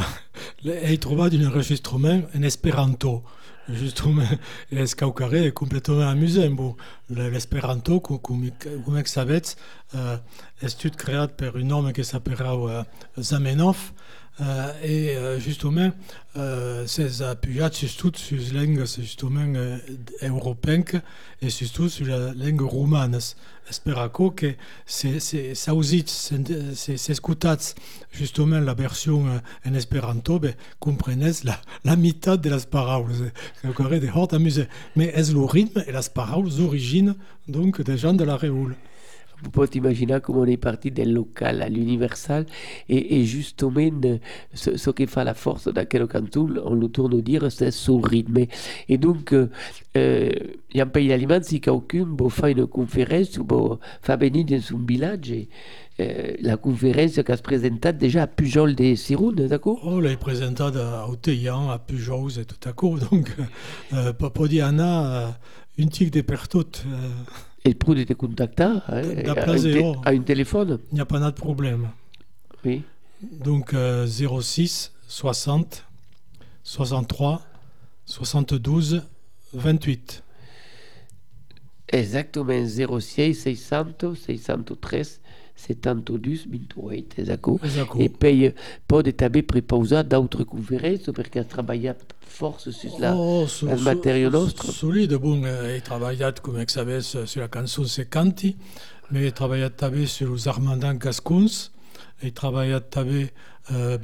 [0.64, 3.22] hai trobat un enregistrement en esperanto.
[3.68, 4.28] Justement,
[4.70, 6.50] l'escaucaré est complètement amusant.
[6.50, 6.76] Bon,
[7.08, 8.50] le- l'esperanto, com, com,
[8.84, 9.56] com que savets,
[9.94, 10.18] euh,
[10.62, 12.84] est créé par un homme qui s'appellera
[13.18, 13.92] Zamenhof.
[14.82, 15.90] Et justement,
[16.36, 19.46] euh, c'est appuyé surtout sur les langues justement
[20.22, 21.00] européennes
[21.40, 23.18] et surtout sur la langue romane.
[23.70, 27.56] Aussi c'est c'est c'est écoutat
[28.12, 33.88] justement la version euh, en espéranto ben comprenez la la mitad de las c'est encore
[33.88, 37.14] des hort amusé mais est le rythme et las paroles origine
[37.48, 38.76] donc des gens de la Réoule
[39.44, 42.46] Vous pouvez imaginer comment on est parti del local à l'universal
[42.88, 43.90] et, et justement
[44.54, 48.46] ce, ce qui fait la force d'aquel canton, on le tourne dire, c'est son rythme.
[48.88, 49.50] Et donc, euh,
[49.96, 50.30] euh,
[50.72, 54.18] il y a un pays allemand, si quelqu'un veut faire une conférence ou veut faire
[54.18, 55.48] venir dans son village, et,
[56.00, 59.78] euh, la conférence qui se présentait déjà à Pujol de Siroun, d'accord?
[59.84, 63.30] Oh l'ai présenté à Oteillan à Pujols et tout à coup donc
[63.92, 65.28] euh, Papodiana euh,
[65.78, 66.64] une tique de pertot
[67.64, 69.02] était contacté hein, à, un
[70.04, 70.78] à téléphone.
[70.90, 71.88] il n'y a pas de problème
[72.64, 72.82] Oui.
[73.22, 75.86] Donc euh, 06 60
[76.62, 77.42] 63
[78.06, 79.02] 72
[79.54, 80.22] 28.
[81.88, 85.20] Exactement 06 600 613
[85.56, 87.58] 72 28, exactement.
[87.62, 88.00] Exactement.
[88.04, 88.50] Et puis,
[88.88, 91.94] pas de taber prépausé d'autres conférences parce qu'elle travaillait
[92.26, 94.70] force sur la, Oh, so- el so- matériau nostre.
[94.72, 98.56] Solide, bon, euh, il travaillait, comme vous savez, sur la chanson Secanti,
[99.10, 101.70] mais il travaillait també sur les Armandans Gascons,
[102.22, 103.30] il travaillait també
[103.72, 103.96] euh,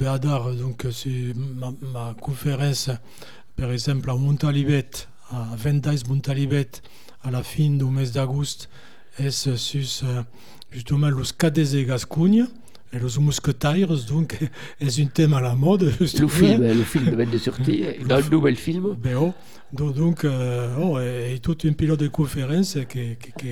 [0.56, 2.90] donc euh, sur ma, ma conférence,
[3.56, 4.88] par exemple, à Montalibet,
[5.30, 6.70] à Ventais Montalibet,
[7.22, 8.68] à la fin du mois d'août,
[9.18, 10.22] est sur euh,
[10.70, 12.46] justement les Cadets de Gascogne,
[12.92, 14.38] et les Mousquetaires, donc,
[14.80, 18.28] est un thème à la mode, Le film, le film de il y a un
[18.28, 18.96] nouvel film.
[19.00, 19.32] Ben oh,
[19.72, 23.46] do- donc, euh, oh, et, et tout un pilote de conférence qui, qui,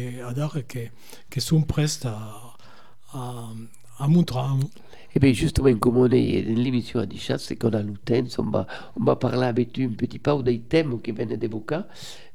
[1.31, 2.57] qui sont prêts à,
[3.13, 3.49] à,
[4.01, 4.41] à montrer.
[5.15, 8.23] Et bien justement, comme on est dans l'émission à Dichat, c'est qu'on a le temps,
[8.39, 8.67] on va,
[9.01, 11.81] on va parler avec un petit peu des thèmes qui viennent d'évoquer,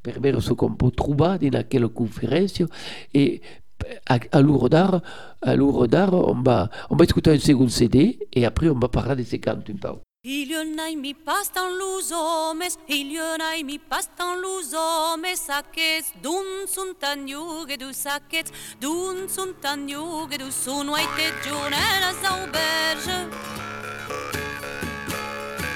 [0.02, 2.62] pour voir ce qu'on peut trouver dans quelle conférence.
[3.14, 3.42] Et
[4.08, 5.02] à, à l'Ourodar,
[5.42, 9.28] à on va, on va écouter un second CD et après on va parler de
[9.28, 10.00] ces peu.
[10.26, 11.14] Ilionai mi
[13.66, 19.28] mi saquets d'un sunt tan du saquets d'un
[20.38, 23.12] du sun white jonelas auberge.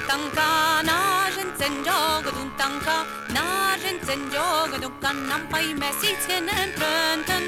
[0.08, 6.16] Tanca na gente en gioco d'un tanca, na gente en gioco d'un cannan pai messi
[6.26, 7.44] tenen prenten.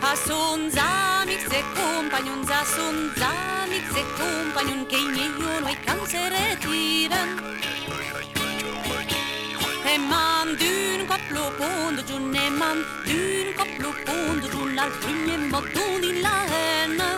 [0.00, 6.22] A sunt amics e compagnons, a sunt amics e compagnons che io noi can se
[6.34, 7.28] retiren.
[9.92, 16.06] E man d'un coplo pondo giù, e man d'un coplo pondo giù, al primo mottone
[16.06, 17.08] in la henna.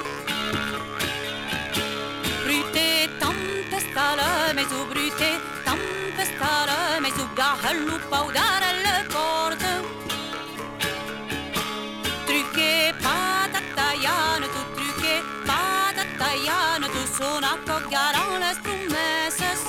[3.91, 5.79] ستاره مي سو بروتي طم
[6.17, 9.85] في ستاره مي سو كاع هلوبا ودار الكورد
[12.27, 15.15] تركي patata ja nu tu truke
[15.49, 19.61] patata ja nu tu sona cogara las promesas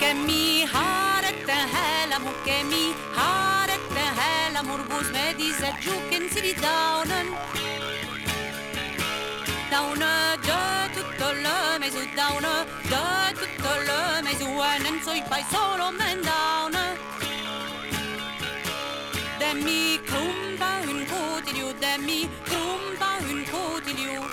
[0.00, 2.84] que mi haret hela mu que mi
[3.18, 3.84] haret
[4.20, 7.26] hela murbus me dice juken si vidaunen
[9.80, 16.20] down de tutto il mese down de tutto il mese non so fai solo men
[16.20, 16.76] down.
[19.38, 24.28] Demi crumba un cotilio demi crumba un cotilio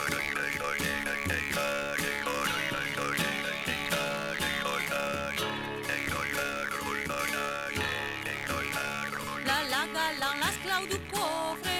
[9.45, 11.76] la la la la, la clau du cofre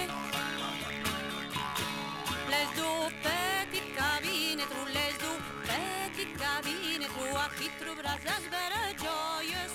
[2.88, 5.32] Les du petit cabinet trou les du
[5.68, 9.74] petit cabinet trou a qui trobaràs les veres joies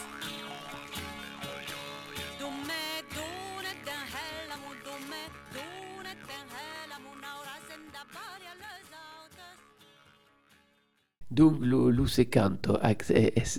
[2.38, 2.84] Du me
[3.14, 5.22] donet den hell amunt du me
[5.54, 8.91] donet den hell amunt hauràs en de variar les autes
[11.34, 12.76] Donc, le Luce Canto,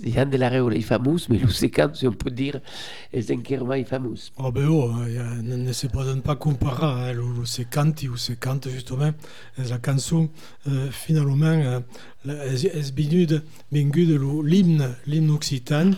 [0.04, 2.60] Jan de la Reola est fameux, mais Luce Canto, si on peut dire,
[3.12, 3.28] est
[3.64, 4.14] mai fameux.
[4.38, 8.08] Oh ben oh, y a, ne, se poden pas comparar, hein, le, le se canti
[8.08, 9.12] ou se cante justement,
[9.58, 9.78] la
[10.66, 11.82] eh, finalement
[12.26, 12.30] eh,
[12.74, 15.90] és vingut, vingut de lo- l'himne, l'himne occitan,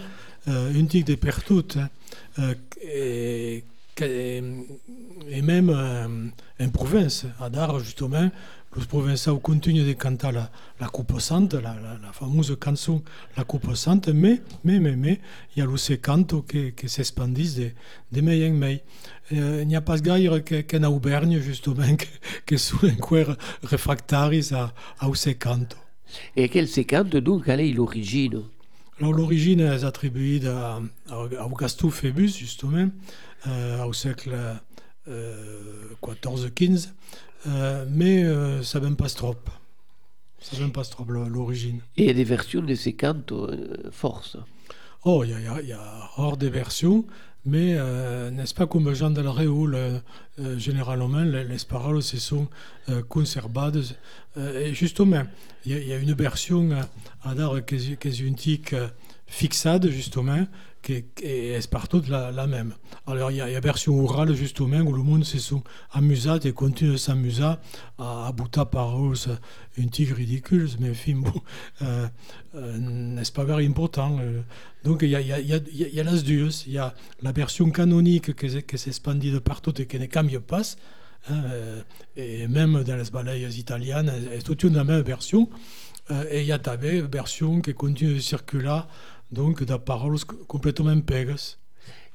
[0.46, 1.38] eh, un tic de per
[1.76, 1.88] hein,
[2.38, 3.64] eh, et,
[3.94, 4.40] que-
[5.30, 8.30] et même eh, en province, à Dar justement,
[8.76, 10.50] los provençaux continuent de cantar la,
[10.80, 13.02] la coupe sante, la, la, la fameuse chanson
[13.36, 15.20] La coupe sante, mais, mais, mais, mais,
[15.54, 17.70] il y a le se canto que, que s'expandisse de,
[18.12, 18.84] de mai en mai.
[19.30, 21.96] Eh, Il n'y a pas que- qu'en Auvergne, justement,
[22.46, 25.08] que sont encore refractaris à, à
[25.38, 25.76] canto.
[26.36, 28.42] Et quel canto, donc, quelle est l'origine?
[29.00, 30.80] Alors, l'origine est attribuée à,
[31.44, 32.88] Augustus Phébus, justement,
[33.46, 34.30] euh, au siècle
[35.08, 36.90] euh, 14-15, euh,
[37.88, 39.36] mais euh, ça ne pas trop.
[40.40, 41.80] Ça ne pas trop l'origine.
[41.96, 44.36] Et il y a des versions de ces cantos euh, force.
[45.04, 45.74] Oh, il y a, y y
[46.16, 47.04] hors des versions,
[47.44, 49.98] mais euh, n'est-ce pas comme Jean del euh,
[50.40, 52.48] euh, généralement, les, les paroles se sont
[52.88, 53.82] euh, conservées.
[54.36, 55.24] Euh, et justement,
[55.64, 56.82] il y, a- il y a une version euh,
[57.22, 58.88] à dar qui est qui est une tique euh,
[59.26, 60.46] fixade, justement,
[60.86, 62.74] qui est partout la, la même.
[63.06, 65.62] Alors, il y a il y a version orale, justement, où le monde se sont
[65.90, 67.54] amusé et continue de s'amuser.
[67.98, 69.16] À, à bout à paroles,
[69.76, 71.32] une tique ridicule, mais enfin, bon,
[72.54, 74.42] n'est-ce pas very important euh,
[74.84, 79.32] donc il y a, y a, il y a, la version canonique qui, qui s'expandit
[79.32, 80.62] de partout et qui ne cambie pas,
[81.28, 81.82] hein, euh,
[82.16, 85.48] et même dans les balayes italiennes, c'est toute une la même version,
[86.12, 88.80] euh, et il y a tabé version qui continue de circuler,
[89.36, 90.18] donc de paroles
[90.48, 91.58] complètement pegas.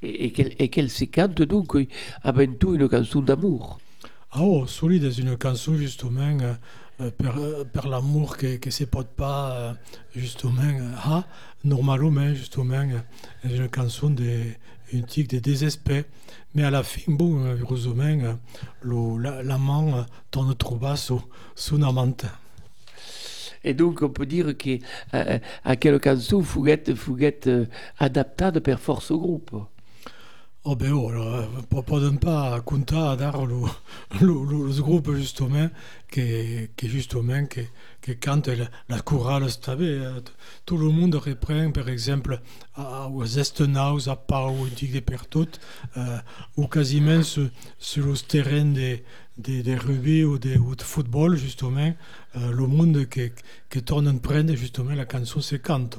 [0.02, 1.76] Et, et quel, et quel se canto, donc,
[2.22, 3.78] avant tout une chanson d'amour?
[4.32, 6.54] Ah oh, solide une chanson justement euh,
[7.00, 9.74] euh, per, euh, per l'amour que, que se pot pas euh,
[10.16, 11.24] justement euh, ah,
[11.64, 14.30] normalement justement euh, est une chanson de
[14.92, 16.02] une tique de désespoir
[16.54, 18.18] mais à la fin bon euh, heureusement
[18.84, 21.20] euh, la- l'amant euh, tourne trouver son,
[21.54, 22.24] son amante
[23.64, 24.78] Et donc, on peut dire que
[25.14, 27.66] euh, à quelle chanson Fouguette, Fouguette euh,
[27.98, 29.50] adaptée per force au groupe.
[30.64, 33.56] Oh ben oh, euh, po- podem pas compter à dar le,
[34.20, 35.68] le, le, le groupe justement
[36.08, 40.30] que, que justement que, cante la, la chorale stabé, euh, t-
[40.64, 42.40] tout le monde reprend par exemple
[42.76, 45.48] à, aux Estenhaus, à Pau, au Tic de Pertot,
[45.96, 46.18] euh,
[46.56, 47.48] ou quasiment sur,
[47.80, 48.98] sur le terrain de,
[49.38, 51.94] de, de rugby ou de, ou de football justement,
[52.36, 53.30] euh, le monde qui,
[53.70, 55.98] qui tourne en prendre justement la chanson se cante.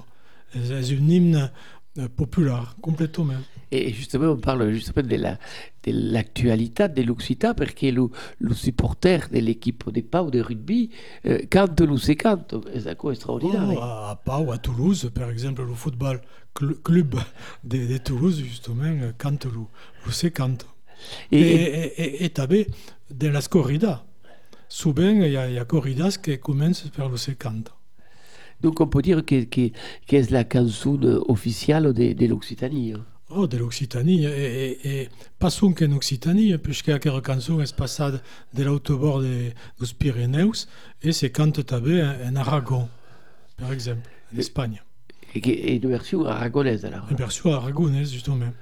[0.54, 1.52] C'est un hymne
[1.98, 3.34] euh, populaire, complètement.
[3.72, 5.40] Et justement, on parle justement de la
[5.86, 8.08] de l'actualité de l'Occità parce que le,
[8.40, 10.92] le supporter de l'équipe de Pau de rugby
[11.26, 12.64] euh, cante le se canto.
[12.80, 13.68] C'est quoi extraordinaire.
[13.68, 16.22] Oh, à, à Pau, à Toulouse, par exemple, le football
[16.56, 17.16] cl- club
[17.64, 19.62] de, de Toulouse, justement, euh, cante le,
[20.06, 20.68] le se cante.
[21.32, 22.68] Et, Et, et, et, et també,
[23.10, 24.06] dans la corrida,
[24.68, 27.72] souvent, il y y a corridas qui commencent par le se cante.
[28.62, 29.74] donc, on peut dire que, que, que
[30.24, 30.98] c'est la chanson
[31.28, 32.94] officielle de, de l'Occitanie.
[32.94, 33.06] hein.
[33.36, 38.22] Oh, de l'Occitanie, et, et, et qu'en Occitanie, puisque aquella cançó és passada
[38.54, 40.68] de l'autobord de, dos Pirineus,
[41.02, 42.88] et se cante també en, Aragon,
[43.58, 44.84] par exemple, en Espagne.
[45.34, 47.08] Et, et une version aragonaise alors.
[47.10, 48.54] Une version aragonaise, justement.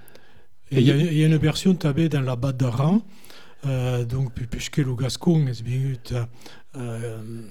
[0.71, 3.01] Il y, a- il y a une version tabée dans la Bade d'Aran,
[3.65, 5.97] euh, donc, pu- puisque le gascon est venu
[6.77, 7.41] euh,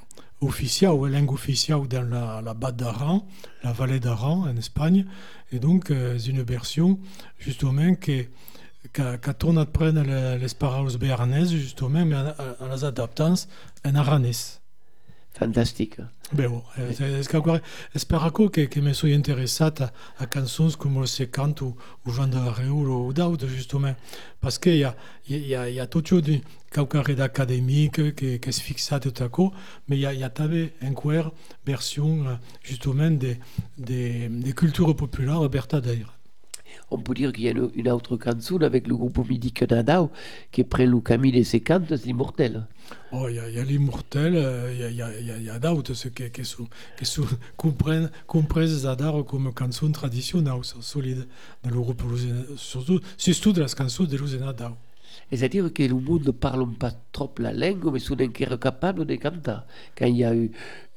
[0.40, 3.26] officiel, ou langue officielle dans la, la Bade d'Aran,
[3.62, 5.04] la vallée d'Aran en Espagne,
[5.52, 6.98] et donc euh, c'est une version,
[7.38, 8.26] justement, qui
[9.38, 13.34] tourne après les, les paroles béarnaises, justement, mais en, en les adaptant
[13.84, 14.59] en aranais.
[15.32, 15.96] Fantastique.
[16.32, 16.46] Beh,
[16.78, 17.58] est-ce qu'encore,
[17.92, 21.74] esperaco que, que me soy interessat a, a cançons comme le secant ou,
[22.06, 23.96] ou Jean de ou d'autres, justement.
[24.40, 24.94] Parce qu'il y a,
[25.28, 26.38] il y a, il y a tout chose de
[26.70, 29.52] qualquer d'académique que, que se fixa tout à coup,
[29.88, 31.32] mais il y a, il y a també encore
[31.66, 33.38] version, euh, justement, des,
[33.76, 36.19] des, des cultures populaires vertadères.
[36.90, 40.10] On peut dire qu'il y a une, une autre canzone avec le groupe Midi Canadao
[40.50, 42.66] qui prend le Camille des séquentes, c'est immortel.
[43.12, 46.68] Oh, il y a, l'immortel, euh, il y a, y a d'autres qui, qui sont,
[46.98, 47.24] qui sont
[47.56, 51.26] comprennent, comprennent Zadar comme cançons traditionnelles, sont solides
[51.62, 52.02] dans le groupe
[52.56, 54.76] surtout, surtout de las cançons de Lusena Dao.
[55.32, 59.14] C'est-à-dire que le monde ne parle pas trop la langue, mais sont encore capables de
[59.14, 59.58] chanter.
[59.96, 60.50] Quand il y a eu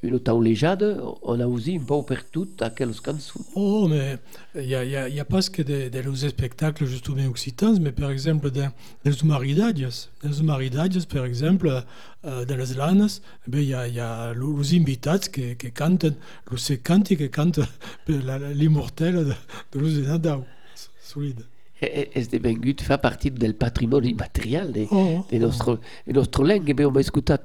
[0.03, 3.39] une temps légade, on a aussi un peu partout aquelles chansons.
[3.55, 4.17] Oh, mais
[4.55, 8.71] il y a, a, pas que des, des spectacles justement occitans, mais par exemple dans
[9.05, 9.79] les humaridades,
[10.23, 11.83] les humaridades, par exemple,
[12.25, 13.07] euh, dans les lanes,
[13.47, 16.13] eh ben, il y a, y a los invitats qui, qui cantent,
[16.51, 17.61] los secanti qui cantent
[18.07, 19.33] l'immortel
[19.73, 20.39] de, de.
[21.01, 21.45] Solide.
[21.83, 26.13] Et, et c'est vengut fa partie del patrimoine immatériel de, Oh, de notre, de
[26.73, 27.35] bien, on va écouter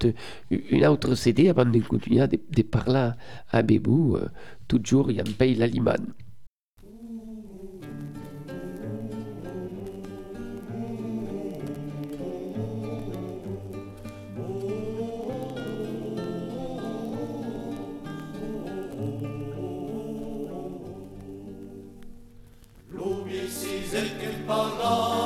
[0.50, 3.10] une autre CD avant de continuer de, de parler
[3.50, 4.16] à Bébou.
[4.16, 4.28] euh,
[4.68, 6.06] toujours, il y a un pays l'Aliman.
[24.48, 25.17] belong.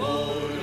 [0.00, 0.53] Oh.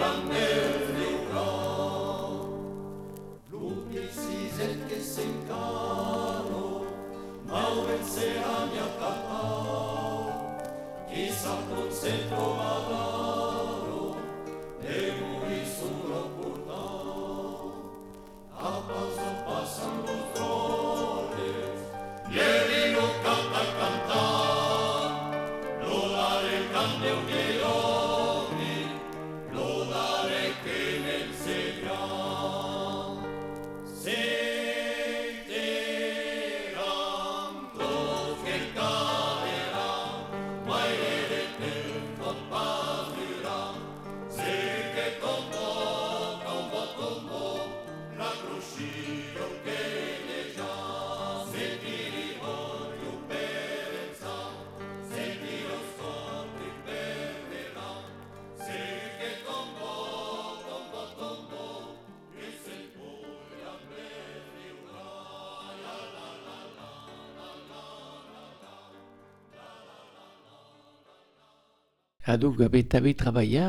[72.24, 73.64] Ah, donc, avete, avete travaillé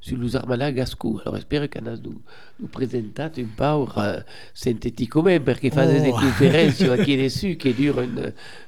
[0.00, 1.20] sur les armada gascou.
[1.24, 2.20] Alors, spero que nous nous,
[2.60, 4.22] nous presentate un peu uh,
[4.54, 6.02] sinteticamente, perché fate Oh.
[6.02, 8.06] des conferenze qui dessus qui durent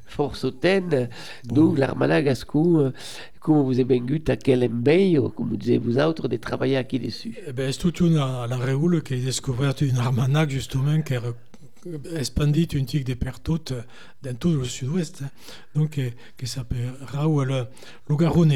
[0.06, 1.08] force temps.
[1.44, 2.92] Donc, l'armada gascou, euh,
[3.40, 6.98] come vous avez vengut à quel embeio, comme vous disiez vous autres, de travailler qui
[6.98, 11.14] dessus Eh ben, c'est tout à la Réoule qui a découvert une armanac justement qui
[11.14, 11.22] a
[12.14, 13.74] expandi une tic de pertutes
[14.22, 15.30] dans tout le sud-ouest, hein.
[15.74, 17.68] donc eh, qui s'appelle Raoul
[18.08, 18.52] Lugarones.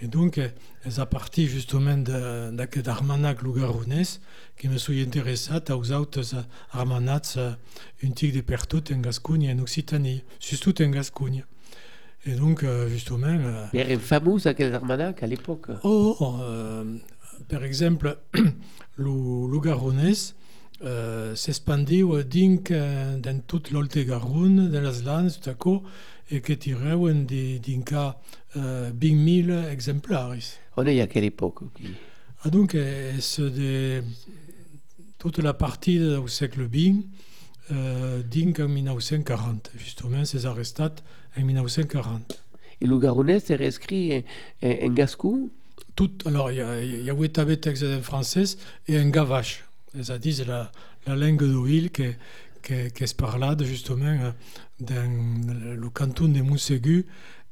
[0.00, 0.50] Et donc, eh,
[0.84, 1.96] elle a parti justement
[2.72, 4.04] cet armanac Lugarones
[4.56, 6.22] qui me suis intéressé aux autres
[6.72, 7.36] armanats,
[8.02, 11.44] une tic de pertutes en Gascogne et en Occitanie, surtout en Gascogne.
[12.26, 15.68] Et donc, euh, justement, euh, Era fameux aquel armanac à l'époque?
[15.84, 16.84] Oh, euh,
[17.48, 18.18] per exemple,
[18.96, 19.60] lo, lo
[20.84, 25.82] Euh, s'expandiu dinc eh, dans toute l'Olte-Garonne, de les lands, taco,
[26.30, 28.16] et que tireuen di, dinca
[28.56, 30.58] euh, 20.000 exemplaris.
[30.76, 31.88] On est à quelle époque qui-
[32.44, 34.04] Ah, donc, eh, c'est de
[35.18, 37.02] toute la partie du siècle XX,
[38.30, 39.72] dinc en 1940.
[39.76, 40.84] Justement, c'est arresté
[41.36, 42.40] en 1940.
[42.80, 44.24] Et le Garonnais est rescrit
[44.62, 45.50] en, en, en gascou?
[45.96, 48.44] Tout, alors, il y a, y textes en français
[48.86, 49.64] et en gavache.
[50.02, 50.70] C'est la,
[51.06, 51.90] la langue d'Oil
[53.06, 54.30] se parle justement euh,
[54.80, 57.06] dans le canton de Mousségu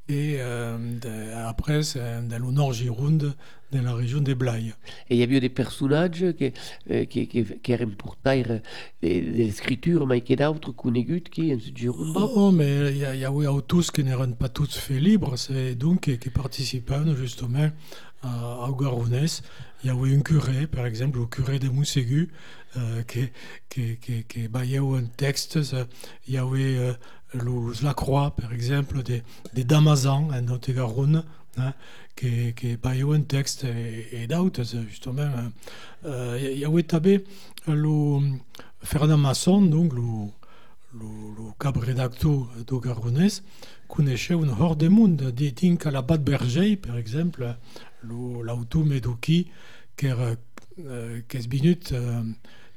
[0.09, 1.81] et euh, de- après
[2.29, 3.35] dans le nord Gironde,
[3.73, 4.73] dans la région des Blaye.
[5.11, 6.53] Et il y avait des personnages qui,
[6.91, 8.61] euh, qui, qui, qui étaient portés de,
[9.03, 12.13] de l'écriture, mais qui d'autres conegut qui en Gironde?
[12.15, 15.01] Oh, oh, mais il y, a- y a oui, tous qui n'étaient pas tous faits
[15.03, 17.71] libres, c'est donc qui, qui participaient justement
[18.23, 19.43] à, à Garonès.
[19.87, 22.28] Il y avait un curé, par exemple, le curé de Mousségu,
[22.76, 23.28] euh, qui,
[23.68, 25.61] qui, qui, qui baillait un texte.
[26.26, 26.93] Il y avait euh,
[27.84, 29.22] la croix, par exemple, des,
[29.55, 31.22] des Damazans en Haute-Garonne,
[31.57, 31.72] hein,
[32.16, 35.22] qui, qui baillait un texte et, et d'autres, justement.
[35.22, 35.53] hein.
[36.05, 37.22] Euh, il y avait tabé
[37.68, 38.18] le
[38.82, 40.03] Fernand Masson, donc le
[40.99, 43.43] le, redacteur de Garonès
[43.87, 45.30] connaissait une horde de monde.
[45.30, 47.55] Des ting à la Bad Berger, par exemple,
[48.03, 49.51] le- l'auto Medoki,
[49.97, 50.15] qui est
[50.85, 52.23] euh, 15 minutes euh,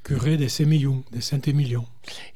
[0.04, 1.86] curé de 5 millions, de 5 millions.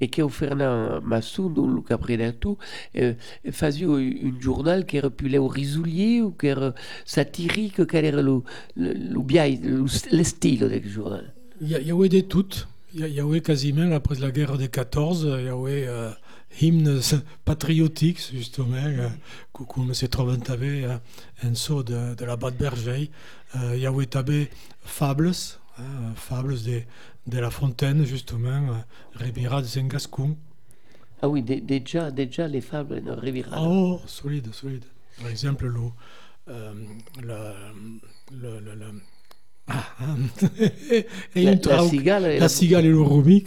[0.02, 2.58] Et que o Fernand Massou, dans le capré tout,
[2.98, 3.14] euh,
[3.52, 6.74] faisait un journal qui repulait au risoulier ou qui era
[7.06, 8.42] satirique, quel era le,
[8.76, 12.68] le, le, biais, le, le style du journal Il y, y avait de toutes.
[12.94, 15.88] Il y, a- il y avait quasiment, après la guerre des 14, il y avait
[15.88, 16.12] euh,
[16.62, 17.00] hymnes
[17.44, 19.10] patriotiques, justement, euh,
[19.52, 20.98] co- comme se trouve euh,
[21.44, 23.10] en saut de, de la Bad Berger.
[23.56, 24.50] Euh, il y avait tabé
[24.82, 25.32] fables,
[25.80, 26.82] hein, fables de,
[27.28, 28.74] de La Fontaine, justement, euh,
[29.16, 30.38] Ribera de Saint-Gascon.
[31.22, 33.58] Ah oui, dé- déjà, déjà les fables en revirada.
[33.62, 34.86] Oh, solide, solide.
[35.20, 35.80] Par exemple, le,
[36.50, 36.74] euh,
[37.22, 37.54] le,
[38.40, 39.02] le, le, le-
[39.68, 40.16] ah, hein.
[41.36, 43.02] et La- une la cigale et la cigale et le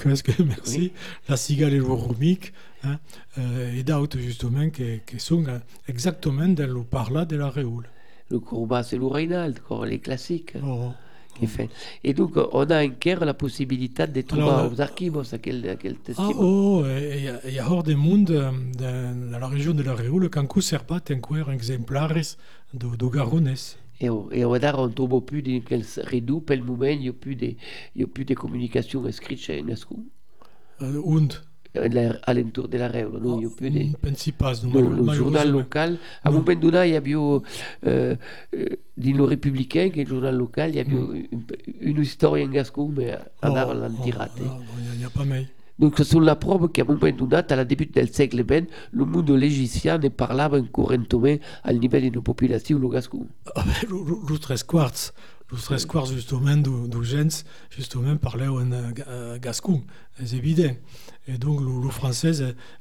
[0.07, 0.93] est-ce que merci, Oui.
[1.29, 2.53] la cigale et le rumic,
[2.85, 2.99] hein,
[3.39, 5.45] euh, et d'autres justement qui, qui sont
[5.89, 7.89] exactement dans le parla de la Réoule.
[8.31, 10.55] Le Courbas et le Reinald, quoi, les classiques.
[10.65, 10.93] Oh.
[11.39, 11.69] qui fait.
[12.03, 15.77] Et donc, on a encore la possibilité de trouver Alors, aux archives à quel, à
[15.77, 19.39] quel Ah, oh, il y a- il y a hors des mondes euh, dans, dans
[19.39, 22.15] la région de la Réoule qu'en conservat encore exemplaires
[22.73, 23.77] de, de Garonès.
[24.01, 27.09] Et, au- et au dar, on trouve plus de quel redou, pel moment, il n'y
[27.09, 27.55] a plus de,
[27.95, 30.05] y a plus de communication écrite chez Gascon.
[30.83, 31.43] Euh, und,
[32.25, 33.79] À l'entour de la il n'y a plus de...
[33.81, 36.37] ne pense pas, No, le journal local, à Non.
[36.37, 37.41] un moment donné, il y a eu, euh,
[37.85, 38.17] euh,
[38.97, 41.45] dans le Républicain, qui est le journal local, il y a eu une,
[41.81, 43.97] une histoire en gascon, mais à Oh, dar, oh, ah, non,
[44.93, 45.47] Il n'y a, pas mal.
[45.79, 49.05] Donc, c'est la preuve qu'à un moment donné, à la début du siècle XX, le
[49.05, 51.05] monde légicien ne parlait couramment
[51.67, 53.27] au niveau de la population, le gascon.
[53.55, 53.97] Ah, ben,
[54.29, 54.93] le tres quarts,
[55.53, 59.83] le tres quarts justement de, de gens justement parlaient en ga- gascon,
[60.19, 60.75] c'est évident.
[61.29, 62.33] Et donc le, le français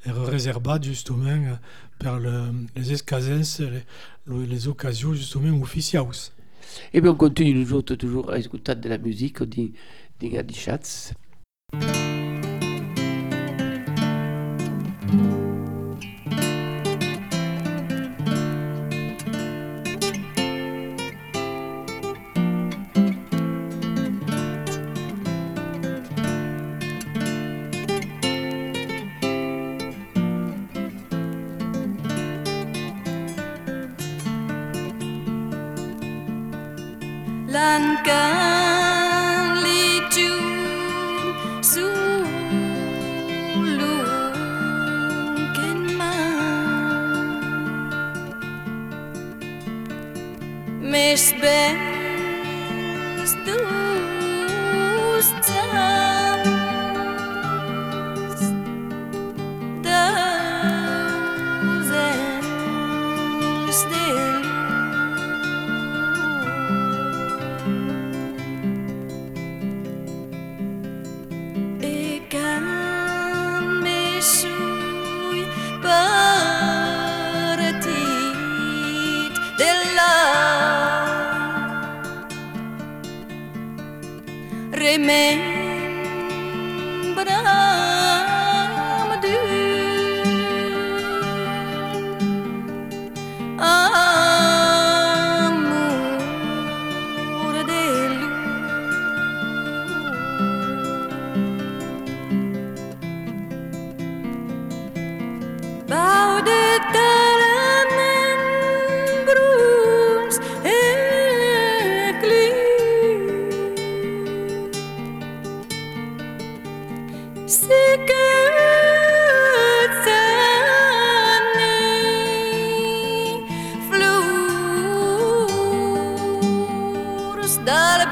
[0.05, 1.55] est, réservé justement euh,
[1.99, 2.43] par le,
[2.77, 3.83] les escasens, les,
[4.25, 6.03] le- les occasions justement officielles.
[6.93, 9.73] Et bien, on continue toujours à écouter de la musique des
[10.19, 11.13] des des chats.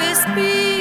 [0.04, 0.73] harvest be?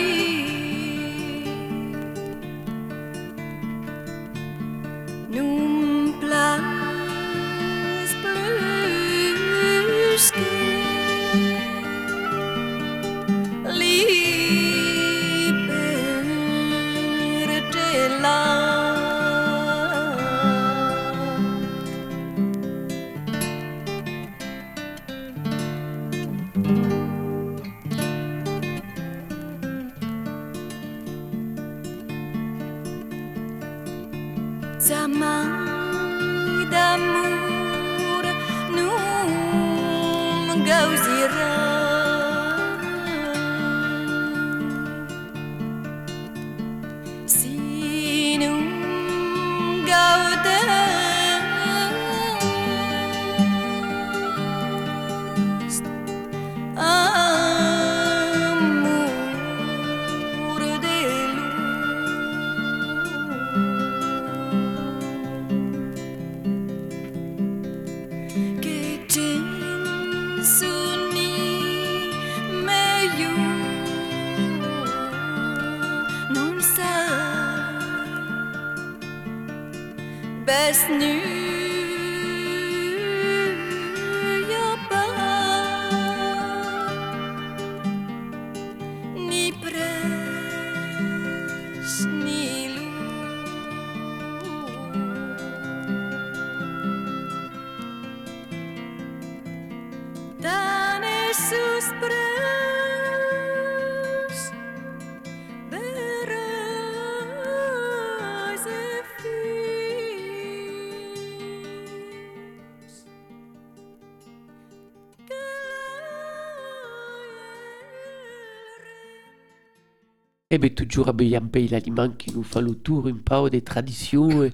[120.54, 124.44] Eh bien, toujours à pays l'aliment qui nous fait le tour un peu des traditions
[124.44, 124.52] et,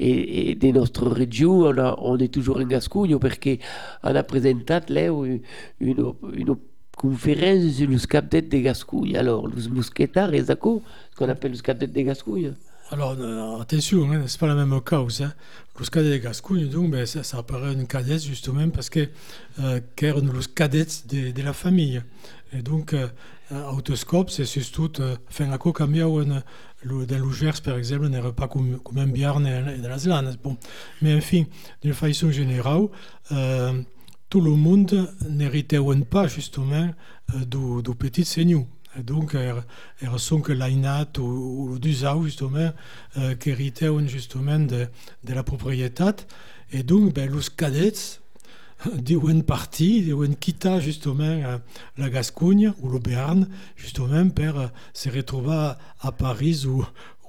[0.00, 1.72] et, et de notre région.
[1.98, 3.56] On, est toujours en Gascogne parce qu'on
[4.02, 5.40] a présenté là une,
[5.78, 6.56] une, une
[6.96, 9.16] conférence sur le cadet de Gascogne.
[9.16, 10.80] Alors, les mousquetaires, et d'accord,
[11.12, 12.54] ce qu'on appelle le cadet de Gascogne.
[12.90, 15.22] Alors, euh, attention, hein, c'est pas la même cause.
[15.22, 15.32] Hein.
[15.78, 19.08] Los cadets de Gascogne, donc, ben, ça, ça apparaît une cadette justement parce que
[19.60, 22.02] euh, qu'erano los cadets de, de la famille.
[22.52, 23.08] Et donc, euh,
[23.50, 26.42] autoscope, c'est surtout, euh, enfin, à quoi cambiau en,
[26.82, 30.36] lo, dans le Gers, par exemple, n'est pas comme, comme un dans la Zlane.
[30.42, 30.56] Bon.
[31.02, 31.44] Mais enfin,
[31.82, 32.88] d'une façon générale,
[33.32, 33.82] euh,
[34.28, 35.78] tout le monde n'héritait
[36.10, 36.90] pas justement
[37.34, 38.64] euh, du, du petit seigneur.
[39.04, 39.62] Donc, er
[40.16, 42.72] sont que l'ainat ou, ou dusau, justement,
[43.18, 44.88] euh, qui héritaient justement de,
[45.22, 46.04] de la propriété.
[46.72, 47.92] Et donc, ben, les cadets,
[49.02, 51.58] diuen parti, diuen quitta justement euh,
[51.96, 56.64] la Gascogne ou le Béarn, justement, pour euh, se retrouver à Paris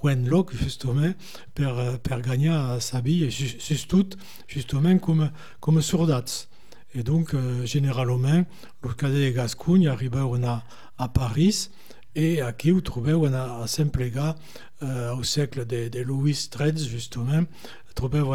[0.03, 1.11] en loc, justement,
[1.55, 4.09] pour, euh, pour gagner sa vie, et ju- surtout,
[4.47, 6.47] justement, comme, comme soldats.
[6.95, 7.35] Et donc,
[7.65, 8.43] généralement,
[8.83, 10.63] le cadet de Gascogne arrivait à,
[10.97, 11.69] à Paris
[12.15, 14.35] et à qui vous trouvez on a à Saint-Plégat
[14.81, 17.43] euh, au siècle de Louis XIII, justement,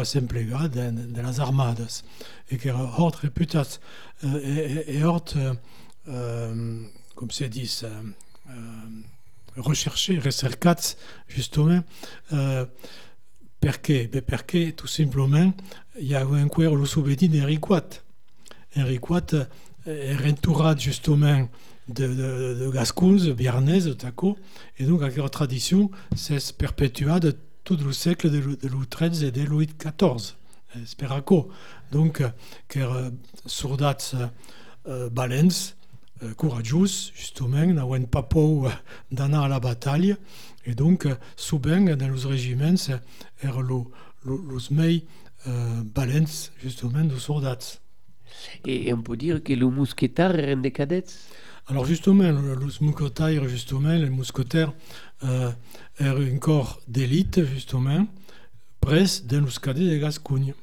[0.05, 1.87] Saint-Plégat dans, dans les armades
[2.49, 3.61] et qui est hort réputé
[4.23, 5.25] euh, et hort,
[6.07, 6.81] euh,
[7.15, 8.51] comme c'est dit, euh,
[9.57, 10.75] recherché, recercat,
[11.27, 11.81] justement,
[12.33, 12.65] euh,
[13.59, 14.07] perché?
[14.07, 15.53] Ben perché, tout simplement,
[15.99, 16.25] y a
[16.85, 17.81] souvenir d'Henri IV.
[18.75, 19.47] Henri IV
[19.85, 21.47] est entouré justement
[21.87, 24.37] de, de, de gascons, de biarnais, de taco,
[24.77, 28.87] et donc avec leur tradition, c'est perpétua de tout le siècle de, Lou- de Louis
[28.87, 30.35] XIII et de Louis XIV.
[30.75, 31.49] euh, Speraco.
[31.91, 32.29] Donc, euh,
[32.67, 33.09] car euh,
[33.45, 33.97] soldats
[35.11, 35.75] balens,
[36.37, 36.85] courageux,
[37.15, 38.71] justement, n'avaient pas peur
[39.11, 40.15] d'aller à la bataille,
[40.65, 42.99] et donc, souvent, dans les régiments, c'est
[43.43, 43.91] er lo,
[44.25, 45.05] lo, los mei
[45.47, 47.79] euh, balens, justement, de soldats.
[48.65, 51.05] Et, on peut dire que le mousquetard est des cadets?
[51.67, 54.73] Alors justement, le- les mousquetaires, justement, les mousquetaires
[55.23, 55.51] euh,
[55.99, 58.05] est un corps d'élite, justement,
[58.81, 60.53] presque dans cadets de Gascogne.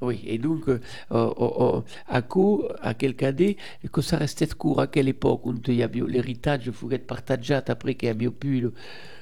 [0.00, 0.80] Oui, et donc, euh,
[1.12, 3.56] euh, euh, à quoi, à quel cadet,
[3.92, 7.06] que ça restait court à quelle époque, où il y avait l'héritage, il faut être
[7.06, 8.74] partagé après qu'il y plus le-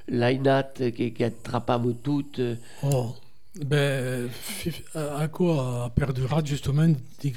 [0.08, 0.62] l'ainat
[0.96, 2.24] qui, qui attrapait tout.
[2.38, 3.14] euh, Oh,
[3.62, 4.30] ben,
[4.94, 6.88] à quoi a perduré justement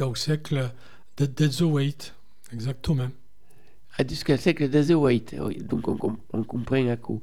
[0.07, 0.71] au siècle
[1.17, 2.13] de Deadzoeit,
[2.53, 3.09] exactement.
[3.97, 7.17] à jusqu'au siècle des White, oui, donc on, com- on comprend à quoi.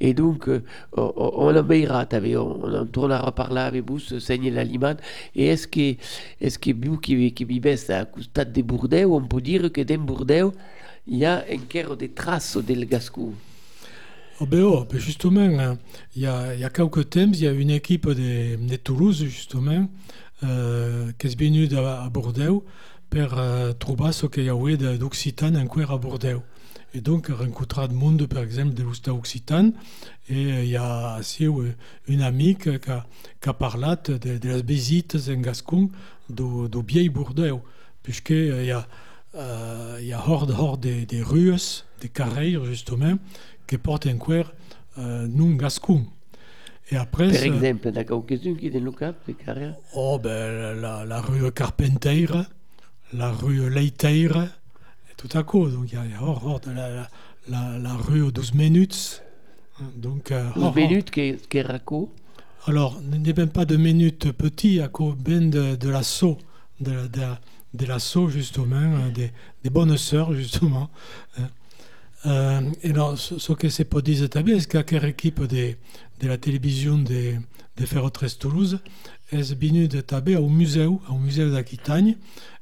[0.00, 0.64] Et donc, euh,
[0.96, 4.96] on, on a veillera, on, en tournera par là avec vous, se saigne l'aliment.
[5.36, 5.94] Et est-ce que,
[6.40, 9.98] est-ce que vous qui, qui vivez à côté des Bourdeaux, on peut dire que dans
[9.98, 10.52] Bourdeaux,
[11.06, 13.34] il y a encore des traces del Gascou?
[14.40, 15.78] Oh, ben, oh, ben justement, hein,
[16.14, 18.76] il y, a, il y a quelques temps, il y a une équipe de, de
[18.76, 19.88] Toulouse, justement,
[20.44, 22.64] euh, qui est venue à, à Bordeaux
[23.10, 26.42] pour euh, trouver ce qu'il y avait de- d'Occitane encore à Bordeaux.
[26.94, 28.82] Et donc, rencontrer du monde, par exemple, de.
[30.30, 31.74] Et euh, il y a aussi euh,
[32.06, 35.90] une amie qui a, qui a parlé de, de las visites en Gascon
[36.30, 37.62] du, du vieil Bordeaux,
[38.02, 38.86] puisqu'il y a,
[39.34, 41.52] euh, il y a hors, hors des, des rues,
[42.00, 43.18] des carrés, justement,
[43.66, 44.52] qui portent encore
[44.98, 46.06] euh, nom Gascon.
[46.90, 49.76] Et après, Per exemple, da quelqu'un qui cap, de carrière.
[49.94, 52.26] Oh, ben, la, la rue Carpentier,
[53.12, 54.26] la rue Leiter,
[55.10, 55.68] et tout à coup.
[55.68, 57.08] Donc, il y a, il a hors, hors de la, la,
[57.48, 59.22] la, la rue aux 12 minutes.
[59.80, 62.12] Hein, Donc, euh, Une hors, minute qui est, qui est raco.
[62.66, 66.38] Alors, n'est même pas de minutes petit, à cause de, de l'assaut,
[66.80, 67.40] de, la- de, la-
[67.74, 69.32] de l'assaut, justement, hein, des,
[69.62, 70.90] des bonnes sœurs, justement.
[71.38, 71.48] hein.
[72.26, 75.74] Euh, et alors, ce, ce que c'est pas dit c'est qu'à équipe de,
[76.20, 77.34] de la télévision de,
[77.76, 78.80] de Ferrotres Toulouse
[79.30, 82.16] est venue de taber au musée, au musée d'Aquitagne,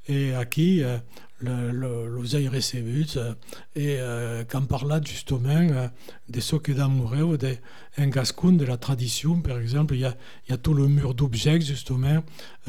[0.09, 0.99] et à qui euh,
[1.41, 2.83] le, le, les a reçus,
[3.17, 3.35] euh,
[3.75, 5.89] et euh, qu'en parla justement euh,
[6.29, 7.57] de ce d'amoureux, de,
[7.99, 10.05] en Gascon, de la tradition, par exemple, il y
[10.53, 12.09] a, tout le mur d'objets, justement,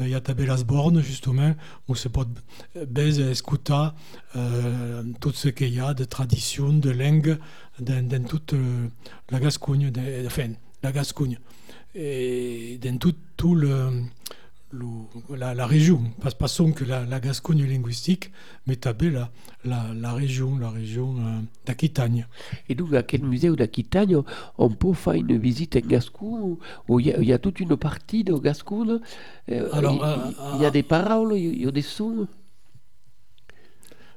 [0.00, 1.54] il y a tabé las bornes, justement,
[1.88, 2.26] où se peut
[2.86, 3.88] baiser, écouter
[4.36, 7.38] euh, tout ce qu'il y a de tradition, de langue,
[7.80, 8.88] dans, toute euh,
[9.30, 10.50] la Gascogne, de, enfin,
[10.82, 11.38] la Gascogne,
[11.94, 14.02] et dans tout le,
[15.34, 18.30] la, la région, pas, pas seulement que la, la Gascogne linguistique,
[18.66, 19.30] mais tabé la,
[19.64, 22.26] la, la région, la région euh, d'Aquitagne.
[22.68, 24.16] Et donc, à quel musée d'Aquitagne,
[24.58, 26.58] on- peut faire une visite en Gascou,
[26.88, 28.84] où il y, a- il y a toute une partie de Gascou.
[28.84, 28.98] là.
[29.50, 32.28] Euh, Alors, il, euh, il y a des paroles, il y a des sons?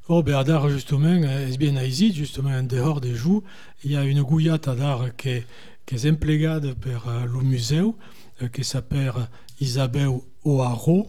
[0.10, 3.44] Oh, ben, à Dar, justement, euh, est bien ici, justement, en dehors des jours,
[3.84, 5.48] il y a une gouillate à Dar qui est,
[5.86, 9.14] qui est implégade par euh, le musée, euh, qui s'appelle
[9.62, 10.10] Isabelle
[10.44, 11.08] O'Haro,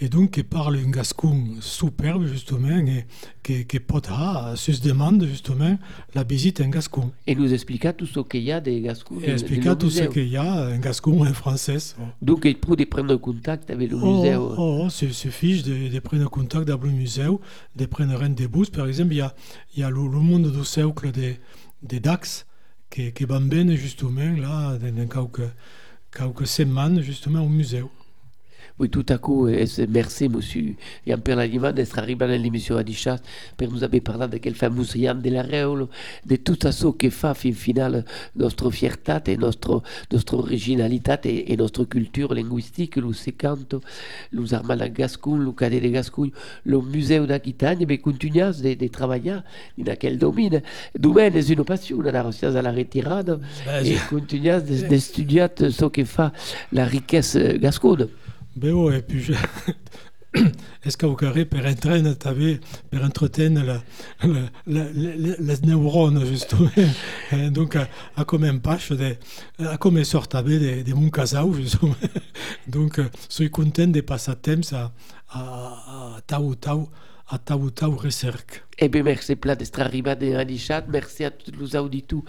[0.00, 3.04] et donc qui parle un gascon superbe, justement, et
[3.42, 5.76] qui, qui potera, se demande, justement,
[6.14, 7.10] la visite en gascon.
[7.26, 9.20] Et nous expliquer tout ce qu'il y a des Gascous.
[9.24, 11.78] Et expliquer tout ce qu'il y a en gascon et en français.
[12.00, 12.04] Oh.
[12.22, 14.36] Donc, il peut prendre contact avec le Oh, musée.
[14.36, 17.26] oh, oh, c'est suffit de, de prendre contact avec le musée,
[17.74, 18.16] de prendre
[18.48, 18.70] bus.
[18.70, 19.34] Par exemple, il y a,
[19.74, 21.40] il y a le, le monde du cercle des,
[21.82, 22.46] des Dax
[22.88, 25.50] qui, qui bambine justement là, dans, dans quelques,
[26.18, 27.84] quelques semaines justement au musée.
[28.78, 30.74] Oui, tout à coup, et c'est- merci, monsieur
[31.06, 33.18] Jean-Pierre Laliman, d'être arrivé dans l'émission à Dichas,
[33.56, 35.88] pour nous avoir parlé de quel fameux Yann de la Réole,
[36.24, 38.04] de tout ça qui fait, fin final,
[38.36, 43.80] notre fierté notre, notre originalité et, notre culture linguistique, le secanto,
[44.32, 46.30] la Gascogne, le cadet de Gascogne,
[46.64, 49.36] le musée d'Aquitagne, mais continuons de, de travailler
[49.76, 50.62] dans quel domaine.
[50.96, 54.62] Domaine est une passion, la recherche à la retirade, Ben, et continuons
[54.98, 56.30] studier ce qui fait
[56.72, 58.08] la richesse gasconne.
[58.62, 59.32] Ouais, et puis je...
[60.84, 63.82] Est-ce qu'au carré, per entraîne, t'avais, per entretenir la,
[64.22, 66.68] la, la, la- les neurones, justement.
[67.32, 69.16] Eh, Donc, à, à comme un pâche, de,
[69.58, 71.94] à comme sort t'avais de, de mon casau, justement.
[72.68, 74.92] Donc, euh, suis content de passer temps à,
[75.30, 76.88] à, à tau tau
[77.30, 78.64] a tau tau recerc.
[78.80, 80.84] Eh bien, merci pla d'être arribada en chat.
[80.88, 82.22] Merci a tots los auditors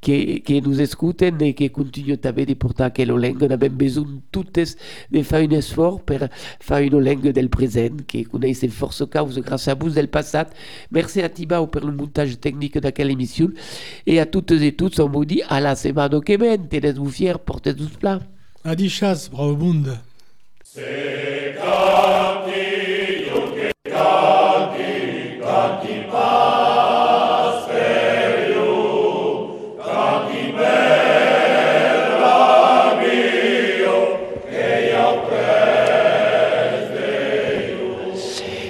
[0.00, 3.48] que, que nous escuten et que continuent també de portar aquella lengua.
[3.48, 4.76] N'avem besoin totes
[5.10, 6.30] de fer un esforç per
[6.60, 10.54] fer una lengua del present, que coneixen força causa gràcies a vos del passat.
[10.90, 13.50] Merci a Tibau per el muntatge tècnic d'aquella emissió.
[14.06, 16.68] Et a toutes et tous, on vous dit à la semaine que ven.
[16.68, 18.20] Tenez-vous fiers, portez-vous pla.
[18.64, 19.98] Adi chas, bravo monde.